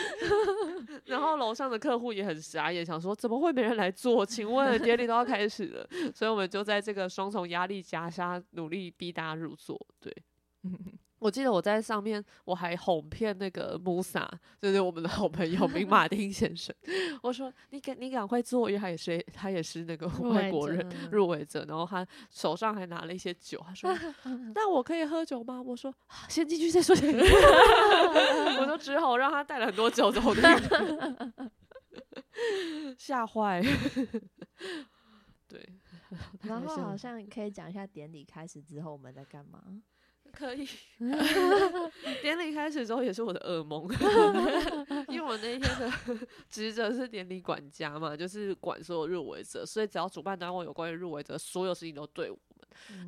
[1.06, 4.24] 然后楼上的客户也很傻眼，想说怎么会没人来做？
[4.24, 9.78] 请问典礼都要开始了，所以我们就在这个双重压力加下，努力逼大家入座。
[10.00, 10.14] 对。
[11.22, 14.28] 我记得我在上面，我还哄骗那个穆萨，
[14.60, 16.74] 就是我们的好朋友明马丁先生。
[17.22, 23.64] 我说：“你赶你赶快做，因为他也是他也是那个外国人入围者，然后他手上还拿了一些酒。
[23.64, 23.96] 他说：
[24.52, 25.62] 那我可以喝酒吗？
[25.62, 25.94] 我说：
[26.28, 26.92] 先进去再说。
[28.58, 31.32] 我就只好让他带了很多酒走的，
[32.98, 33.62] 吓坏。
[35.46, 35.68] 对，
[36.42, 39.62] 然后好像可以讲一下典礼开始之后我们在干嘛。
[40.32, 40.66] 可以，
[42.22, 43.86] 典礼开始之后也是我的噩梦，
[45.08, 45.92] 因为我那天的
[46.48, 52.38] 职责是典礼管家嘛，就是管所有入围者，所以只要主办单位有关于入围者所有事情都对我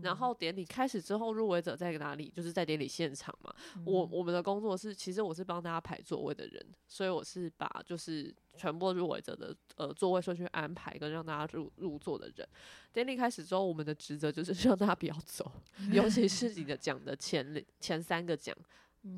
[0.03, 2.31] 然后典礼开始之后，入围者在哪里？
[2.35, 3.55] 就是在典礼现场嘛。
[3.85, 12.49] 我我们的工作是，其实我是帮大家排座位的人，所以我是把就是全部入围者的呃座位顺序安排跟让大家入入座的人。
[12.93, 15.51] 典礼开始之后，我们的职责就是让大家不要走，
[15.93, 18.57] 尤其是你的奖的前前三个奖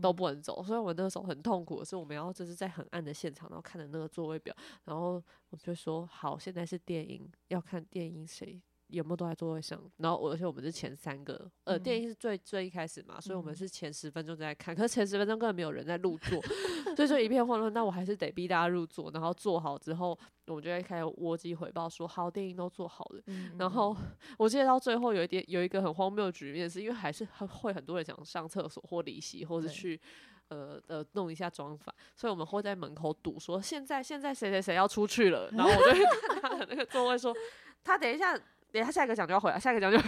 [0.00, 0.62] 都不能走。
[0.62, 8.60] 所以我那个时候很痛苦的是，我们要就是在很暗的现场，然后看着那个座位表，然后我就说好，现在是电影，要看电影谁。
[8.88, 9.80] 有没有都在座位上？
[9.98, 16.40] 然后我而且我们是前三个，呃，电影是最最一开始嘛，所以我们是前十分钟在看，可是前十分钟根本没有人在入座，
[16.94, 17.72] 所以就一片混乱。
[17.72, 23.22] 那我还是得逼大家入座，然后坐好之后，我们就会开始窝机回报说，好，电影都做好了。
[23.58, 23.96] 然后
[24.38, 30.00] 我记得到最后有一点有一个很荒谬的局面，是因为还是会很多人想上厕所或离席，或者去。
[30.48, 37.34] 呃呃，弄一下妆法，所以我们会在门口堵，说现在现在谁谁谁要出去了，然后我就会看他的那个座位，说
[37.82, 38.38] 他等一下，
[38.76, 39.98] 等下下一个讲就要回来，下一个讲就，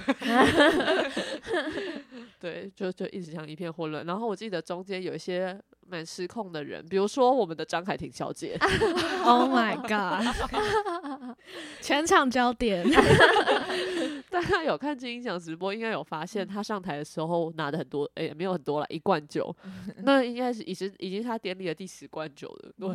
[2.38, 4.04] 对，就就一直像一片混乱。
[4.04, 8.58] 然后我记得中间有一些蛮失控的人，比如说我们的张凯婷小姐
[9.24, 10.22] ，Oh my god，
[11.80, 12.86] 全场焦点。
[14.40, 19.54] 大家有看金英奖直播，应该有发现他上台的时候拿的很多，哎，没有很多了，一罐酒，
[20.04, 22.72] 那应该是已经已经是他典礼的第十罐酒了。
[22.78, 22.94] 对，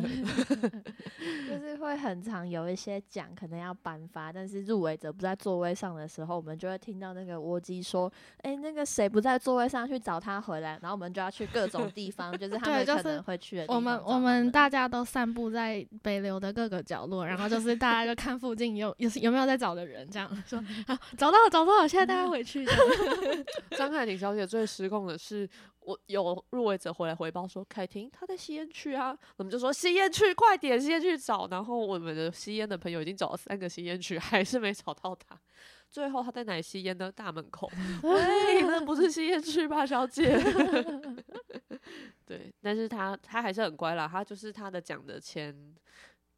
[1.46, 13.66] 就是 会很常有一些奖可能要颁发，但是入围者不在座位上的时候，我们就会听到那个窝机说，哎，那个谁不在座位上，去找他回来，然后我们就要去各种地方，就是他们可能会去的。
[13.68, 20.98] 我们我们大家都散布在北流的各个角落，然后就是大家就看附近有有有没有在找的人，这样说啊。
[21.18, 21.88] 找到了，找到了！
[21.88, 22.64] 现在大家回去。
[23.76, 25.48] 张凯婷小姐最失控的是，
[25.80, 31.48] 我有入围者回来回报说，凯婷她在吸烟区啊，我们就说吸烟区，快点吸烟区找。
[31.50, 35.38] 然后我们的吸烟的朋友已经找了三个吸烟区，还是没找到她。
[35.90, 37.10] 最后她在哪吸烟呢？
[37.10, 37.70] 大门口。
[38.02, 40.38] 喂，那不是吸烟区吧，小姐？
[42.24, 45.74] 对，但是她她还是很乖啦，她就是她的奖的钱。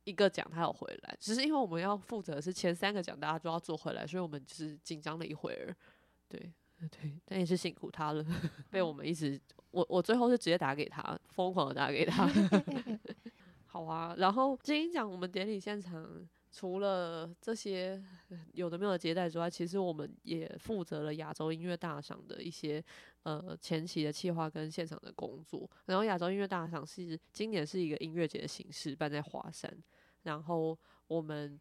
[0.07, 5.75] 一个奖他有回来，只是因为我们要负责是前三个奖，大家都要做回来，所以我们就是紧张了一会儿。
[6.29, 6.53] 对
[6.91, 8.25] 对，但也是辛苦他了，
[8.71, 9.41] 被我们一直
[9.73, 12.31] 我我最后是直接打给他，疯狂的打给他。
[13.67, 18.03] 好啊，然后金鹰奖我们典礼现场除了这些
[18.53, 22.83] 有的没有的接待之外，其实我们也负责了亚洲音乐大赏的一些
[23.25, 25.69] 呃前期的企划跟现场的工作。
[25.85, 29.71] 然后亚洲音乐大赏是今年是一个音乐节的形式，办在华山。
[30.27, 31.59] 然后我们，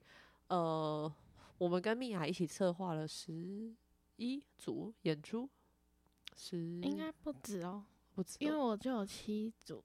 [0.48, 1.14] 呃，
[1.60, 3.72] 我们跟蜜雅一起策划了十
[4.16, 5.48] 一组演出，
[6.36, 7.86] 十应该不止哦，
[8.16, 9.84] 不止，因为我就有七组，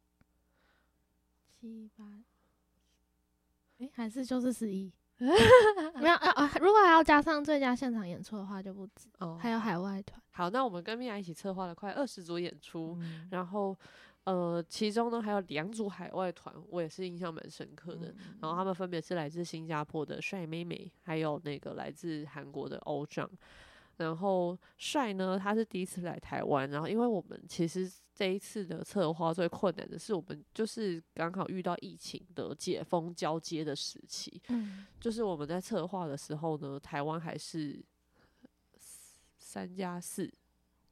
[1.61, 2.25] 七八，
[3.79, 4.91] 哎，还是就是十一，
[6.01, 6.51] 没有啊啊！
[6.59, 10.19] 如果还要加上最佳现场演出的话，就不止哦，还有海外团。
[10.31, 12.99] 好，那我们跟蜜雅一起策划了快二十组演出，
[13.31, 13.77] 然后。
[14.25, 18.15] 呃，其中呢还有两组海外团，我也是印象蛮深刻的。
[18.41, 23.29] 然后他们分别是来自新加坡的帅妹妹，还有那个来自韩国的欧丈。
[23.97, 26.69] 然后帅呢，他是第一次来台湾。
[26.71, 34.41] 然后因为我们其实这一次的策划最困难的是，我们就是刚好遇到疫情的解封交接的时期。
[34.49, 37.83] 嗯，就是我们在策划的时候呢，台湾还是
[39.39, 40.33] 三加四。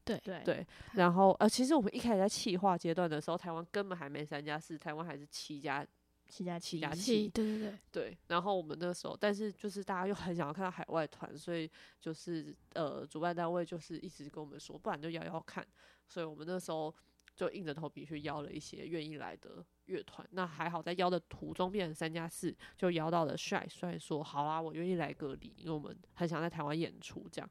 [0.09, 5.87] 对对对，然后呃，其实我们一开始在企划阶段的时候，台湾根本还没三加四，台湾还是七加
[6.27, 8.19] 七加七加七，对对对对。
[8.29, 15.67] 然后我们那时候，但是就是大家又很想要看到海外团，所以就是呃，主办单位就是一直跟我们说，不然就邀邀看。
[16.07, 16.95] 所以我们那时候
[17.35, 20.27] 就硬着头皮去邀了一些愿意来的乐团。
[20.33, 27.51] 那还好，在邀的途中变成三加四，就邀到了帅帅说好啊，我愿意来隔离，因为我们很想在台湾演出这样。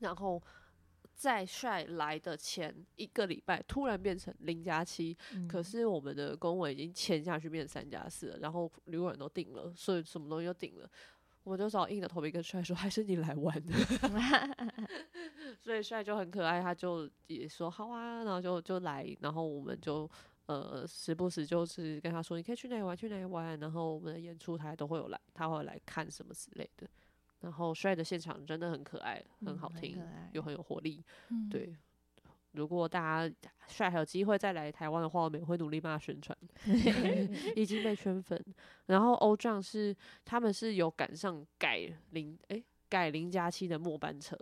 [0.00, 0.42] 然后。
[1.18, 5.16] 在帅来的前一个礼拜，突然变成零加七，
[5.48, 10.88] 可是我们的公文已经签下去变成三加四了，然后旅馆都定了，所以什么东西都定了，
[11.42, 13.74] 我就找硬着头皮跟帅说， 还是你来玩的。
[15.60, 20.08] 所以帅就很可爱，他就也说好啊，然后就就来，然后我们就
[20.46, 26.88] 呃时不时就是跟他说，你可以去哪里玩，去哪里玩，然后我们的演出台都会有来，他会来看什么之类的。
[27.40, 30.00] 然后帅的现场真的很可爱，很好听，
[30.32, 31.04] 又很有活力。
[31.50, 31.74] 对，
[32.52, 33.34] 如果大家
[33.68, 36.36] 帅还有机会再来台湾的话，我们也会努力帮他宣传。
[37.54, 38.42] 已经被圈粉。
[38.86, 44.36] 然后欧壮是他们是有赶上改零诶改零加七的末班车，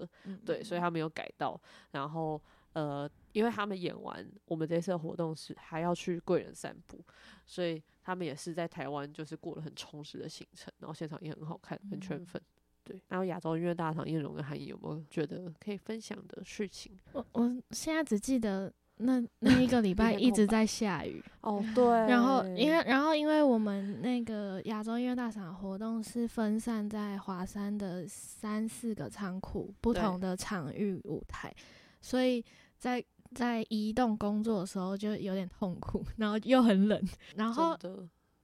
[0.44, 1.61] 对，所以他们有改到。
[1.90, 2.40] 然后
[2.72, 7.05] 呃，因为他们演完我们这次活动是还要去贵人散步，
[7.44, 12.40] 所以他们也是在台湾就是过了很充实的行程，然后现场也很好看，很圈粉。
[12.87, 16.93] 对，然后亚洲音乐大赏叶荣跟韩颖有没有觉得可以分享的事情？
[17.12, 21.84] 我我现在只记得那那一个礼拜 一直在下雨哦， 对。
[21.84, 31.53] 然后因为然后因为我们那个亚洲音乐大赏活动是分散在华山的三四个仓库不同的场域舞台，
[32.01, 32.43] 所以
[32.78, 37.03] 在在移动工作的时候就有点痛苦，然后又很冷，
[37.34, 37.76] 然后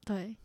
[0.05, 0.37] 对，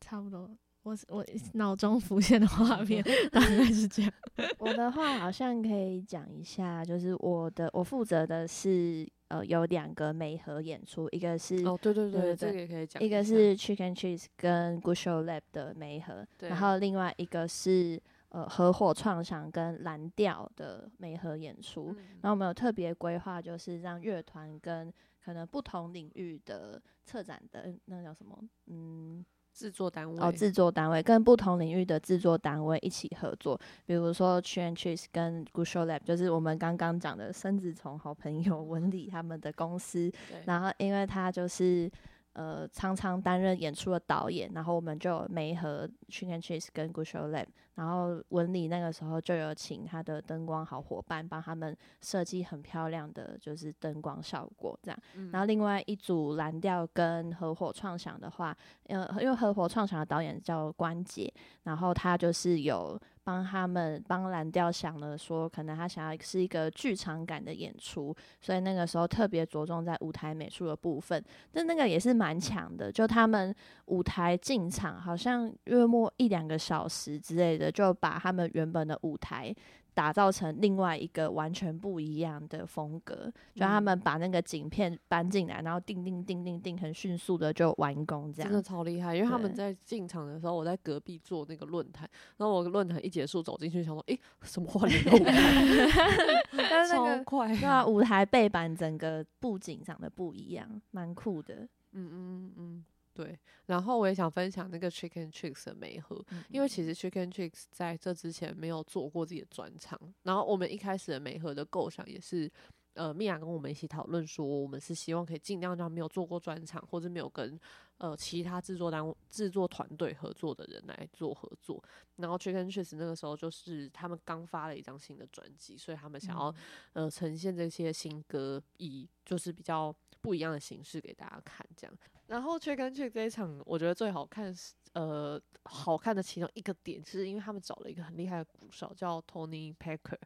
[0.00, 0.50] 差不多。
[0.86, 4.12] 我我脑中浮现的画面 大概是这样。
[4.58, 21.92] 我的话好像可以讲一下，就是我的我负责的是呃有两个美合演出，一个是哦，对对对，对对这个也可以讲一个是 Chicken Cheese 跟 Good Show Lab 的美合，然后另外一个是呃合伙创想跟蓝调的美合演出。
[21.98, 24.92] 嗯然后我们有特别规划，就是让乐团跟
[25.24, 29.24] 可能不同领域的策展的那个叫什么，嗯，
[29.56, 40.12] 制作单位哦，制作单位跟不同领域的制作单位一起合作，比如说 c h a n Cheese 跟 Good Show Lab，就是我们刚刚讲的生子虫好朋友 文理他们的公司，
[40.44, 41.90] 然后因为他就是
[42.34, 47.46] 呃常常担任演出的导演，然后我们就有媒合 Chicken Cheese 跟 Good Show Lab，
[47.76, 54.98] 然后文理那个时候就有请他的灯光好伙伴帮他们设计很漂亮的就是灯光效果这样。
[55.14, 58.56] 嗯然后另外一组蓝调跟合伙创想的话，
[58.88, 71.22] 呃，因为合伙创想的导演叫关杰，然后他就是有帮他们帮蓝调想了说，可能他想要是一个剧场感的演出，所以那个时候特别着重在舞台美术的部分，
[71.52, 73.54] 但那个也是蛮强的，就他们
[73.86, 79.54] 舞台进场好像约莫一两个小时之类的，就把他们原本的舞台。
[79.96, 88.62] 打造成另外一个完全不一样的风格，就他嗯们把那个景片搬进来，然后定定定定定，很迅速的就完工这样真的。
[88.62, 92.06] 超厉害，因为他们在进场的时候，我在隔壁做那个论坛，
[92.36, 101.66] 然后我论坛一结束走进去，想说，诶，什么换了一个舞台， 但是那个超快，对啊，舞台背板整个布景长得不一样，蛮酷的。
[101.92, 102.84] 嗯嗯嗯，
[103.16, 103.38] 对。
[103.64, 112.50] 然后我也想分享那个 Chicken Chicks 的美和，嗯因为其实 Chicken Chicks 在这之前没有做过自己的专场，然后我们一开始的美和的构想也是，
[112.94, 117.58] 呃，米娅跟我们一起讨论说，我们是希望可以尽量让没有做过专场或者没有跟
[117.98, 121.82] 呃其他制作单位、制作团队合作的人来做合作。
[122.16, 126.54] 然后 Chicken Chicks 那个时候就是他们刚发了一张新的专辑，所以他们想要、
[126.92, 129.94] 呃呈现这些新歌，以就是比较
[130.26, 131.96] 不一样的形式给大家看这样。
[132.26, 140.18] 然后 Chicken Chick 这一场，我觉得最好看是呃好看的其中一个点，是因为他们找了一个很厉害的鼓手，叫 Tony Packer，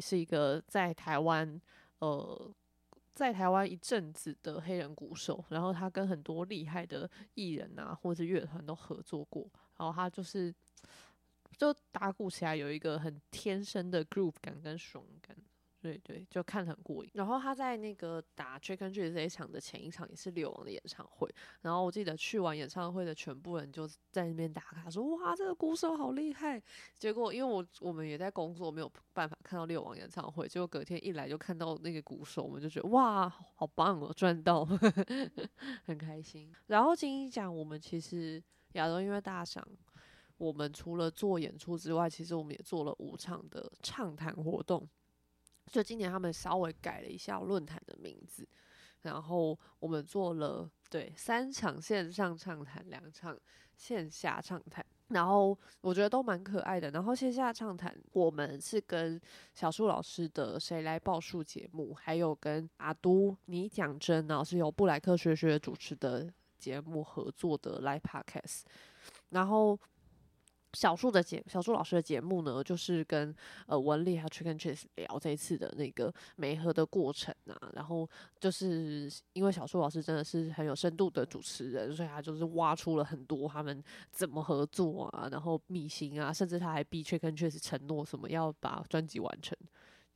[0.00, 1.58] 是一个在台湾
[2.00, 2.54] 呃
[3.14, 10.54] 在台湾一阵子的黑人鼓手，然后他跟很多厉害的艺人啊或者乐团都合作过，然后他就是
[11.56, 15.34] 就打鼓起来有一个很天生的 groove 感跟爽感。
[15.88, 17.10] 对对，就看得很过瘾。
[17.14, 21.32] 然后他在那个打 Chicken Cheese 这一场的前一场也是六王的演唱会，
[21.62, 26.62] 然后我记得去完演唱会的全部人就在那边打卡说：“哇，这个鼓手好厉害！”
[26.98, 34.64] 结果因为我我们也在工作，没有办法看到六王演唱会，结果隔天一来就看到那个鼓手，我们就觉得哇，好棒哦，赚到，
[35.86, 36.52] 很开心。
[36.66, 39.66] 然后金鹰奖，我们其实亚洲音乐大赏。
[40.36, 44.88] 我们除了做演出之外，其实我们也做了五场的畅谈活动。
[45.68, 48.48] 就今年他们稍微改了一下论坛的名字，
[49.02, 53.38] 然后我们做了对三场线上畅谈，两场
[53.76, 56.90] 线下畅谈，然后我觉得都蛮可爱的。
[56.90, 59.20] 然后线下畅谈，我们是跟
[59.54, 68.62] 小树老师的《谁来报数》节目，还有跟阿都你讲真，然后是由布莱克学学主持的节目合作的 Live Podcast，
[69.30, 69.78] 然后。
[70.74, 73.34] 小树的节小树老师的节目呢，就是跟
[73.66, 78.08] 呃文丽还有 Chicken Chase 聊这一次的那个媒合的过程啊，然后
[78.38, 89.56] 就是因为小树老师真的是很有深度的主持人，所以他就是挖出了很多他们怎么合作啊，然后秘辛啊，甚至他还逼 Chicken Chase 承诺什么要把专辑完成，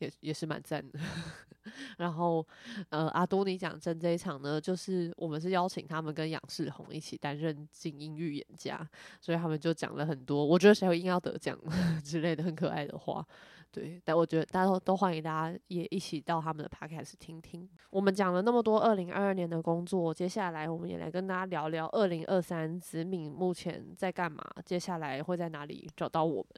[0.03, 0.99] 也也是蛮赞的。
[1.97, 2.45] 然后，
[2.89, 8.85] 呃，阿多尼讲真这一场呢，就是我们是邀请他们跟杨世宏一起担任精英预言家，
[9.21, 11.57] 所以他们就讲了很多，我觉得谁应该要得奖
[12.03, 13.25] 之类的很可爱的话。
[13.71, 17.67] 对，但我觉得大家都都欢迎大家也一起到他们的 podcast 听听。
[17.89, 26.49] 我们讲了那么多二零二二年的工作，接下来我们也来跟大家聊聊二零二三子敏目前在干嘛，接下来会在哪里找到我们。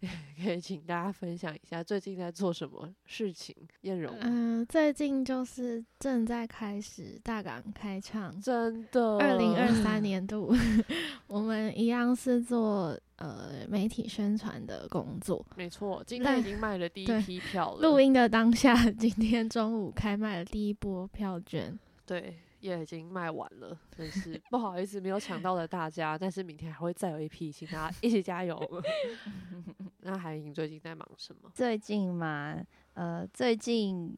[0.42, 3.54] 可以请大家分享一下最近在做什么事情。
[3.82, 10.54] 燕荣，嗯、最近就是正在开始大港开唱，真的，二零二三年度，
[11.26, 15.44] 我们一样是做呃媒体宣传的工作。
[15.56, 17.80] 没错，今天已经卖了第一批票了。
[17.80, 21.78] 录音的当下，今天中午开卖了第一波票券。
[22.04, 28.58] 对，也已经卖完了，真是不好意思没有抢到的大家，但是明天还会再有一批，请大家一起加油。
[30.00, 31.50] 那海颖最近在忙什么？
[31.54, 32.56] 最近嘛，
[32.94, 34.16] 呃，最近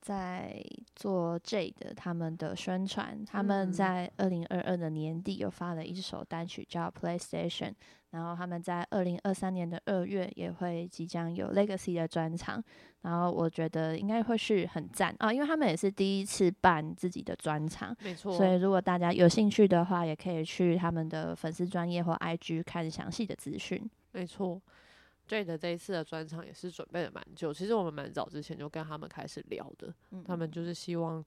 [0.00, 0.62] 在
[0.94, 7.72] 做 J 的他们的宣传，他们在二零二二的年底又发了一首单曲叫 PlayStation，
[8.14, 12.62] 然后他们在二零二三年的二月也会即将有 Legacy 的专场，
[13.02, 23.90] 然后我觉得应该会是很赞啊，因为他们也是第一次办自己的专场，没错，所以如果大家有兴趣的话，也可以去他们的粉丝专业或 IG 看详细的资讯。
[24.12, 24.62] 没错。
[25.26, 29.92] Jade 这一次的专场也是准备的蛮久，其实我们蛮早之前就跟他们开始聊的，
[30.22, 31.24] 他们就是希望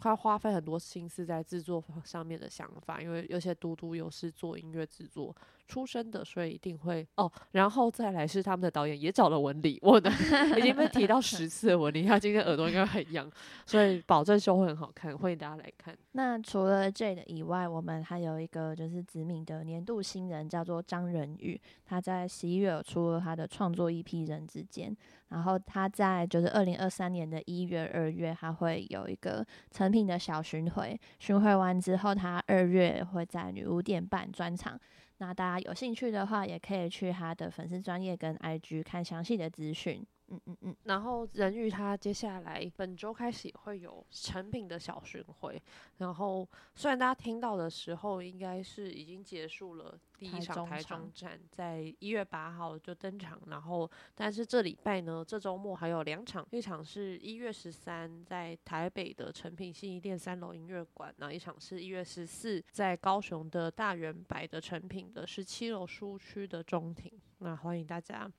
[0.00, 5.34] 他花费很多心思在制作上面的想法，因为有些嘟嘟又是做音乐制作。
[5.68, 7.30] 出身的，所以一定会哦。
[7.52, 10.10] 然后再来是他们的导演也找了文理，我的
[10.58, 13.30] 已经被提到十次的文理，他今天耳朵应该很痒，
[13.64, 15.96] 所以保证秀会很好看，欢迎大家来看。
[16.10, 24.90] 那除了 Jade 以外，我们还有一个就是子敏的年度新人，叫做张仁宇，他在十一月有出了他的创作 EP《人之间》，
[25.28, 34.78] 然后他在就是二零二三年的一月、二月，他会有一个成品的小巡回，巡回完之后，他二月会在女巫店办专场。
[35.18, 40.04] 那大家有兴趣的话，也可以去他的粉丝专业跟 IG 看详细的资讯。
[40.30, 45.60] 嗯嗯嗯，然后人鱼他接下来本周开始也会有成品的小巡回，
[45.98, 68.30] 然后虽然大家听到的时候应该是已经结束了第一场台中站，在一月八号就登场，然后但是这礼拜呢，这周末还有两场，一场是一月十三在台北的成品信义店三楼音乐馆，那一场是一月十四在高雄的大圆白的成品的十七楼书区的中庭，那欢迎大家。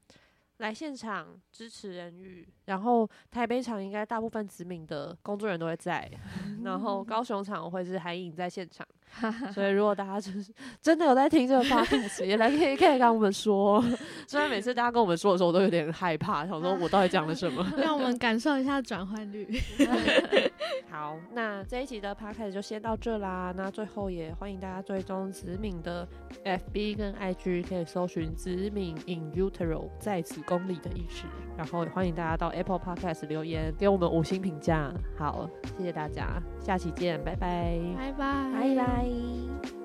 [0.62, 6.10] 来现场支持人鱼，然后台北场应该大部分子敏的工作人员都会在，
[6.64, 8.88] 然后 高雄场会是韩影在现场。
[9.54, 10.52] 所以，如果大家就是
[10.82, 13.84] 真的有在听这个 podcast，也来可以可以跟我们说。
[14.28, 19.48] 虽然每次大家跟我们说的时候，我都有点害怕，想说我到底讲了什么， 让我们感受一下转换率。
[20.90, 23.54] 好，那这一集的 podcast 就先到这啦。
[23.56, 26.08] 那最后也欢迎大家追踪子敏的
[26.46, 31.26] FB 跟 IG，可以搜寻子敏 in utero 在子宫里的意识。
[31.58, 34.92] 然后也欢迎大家到 Apple Podcast 留言，给我们五星评价。
[35.18, 35.48] 好，
[35.78, 39.81] 谢谢大家，下期见，拜拜，拜拜，拜拜。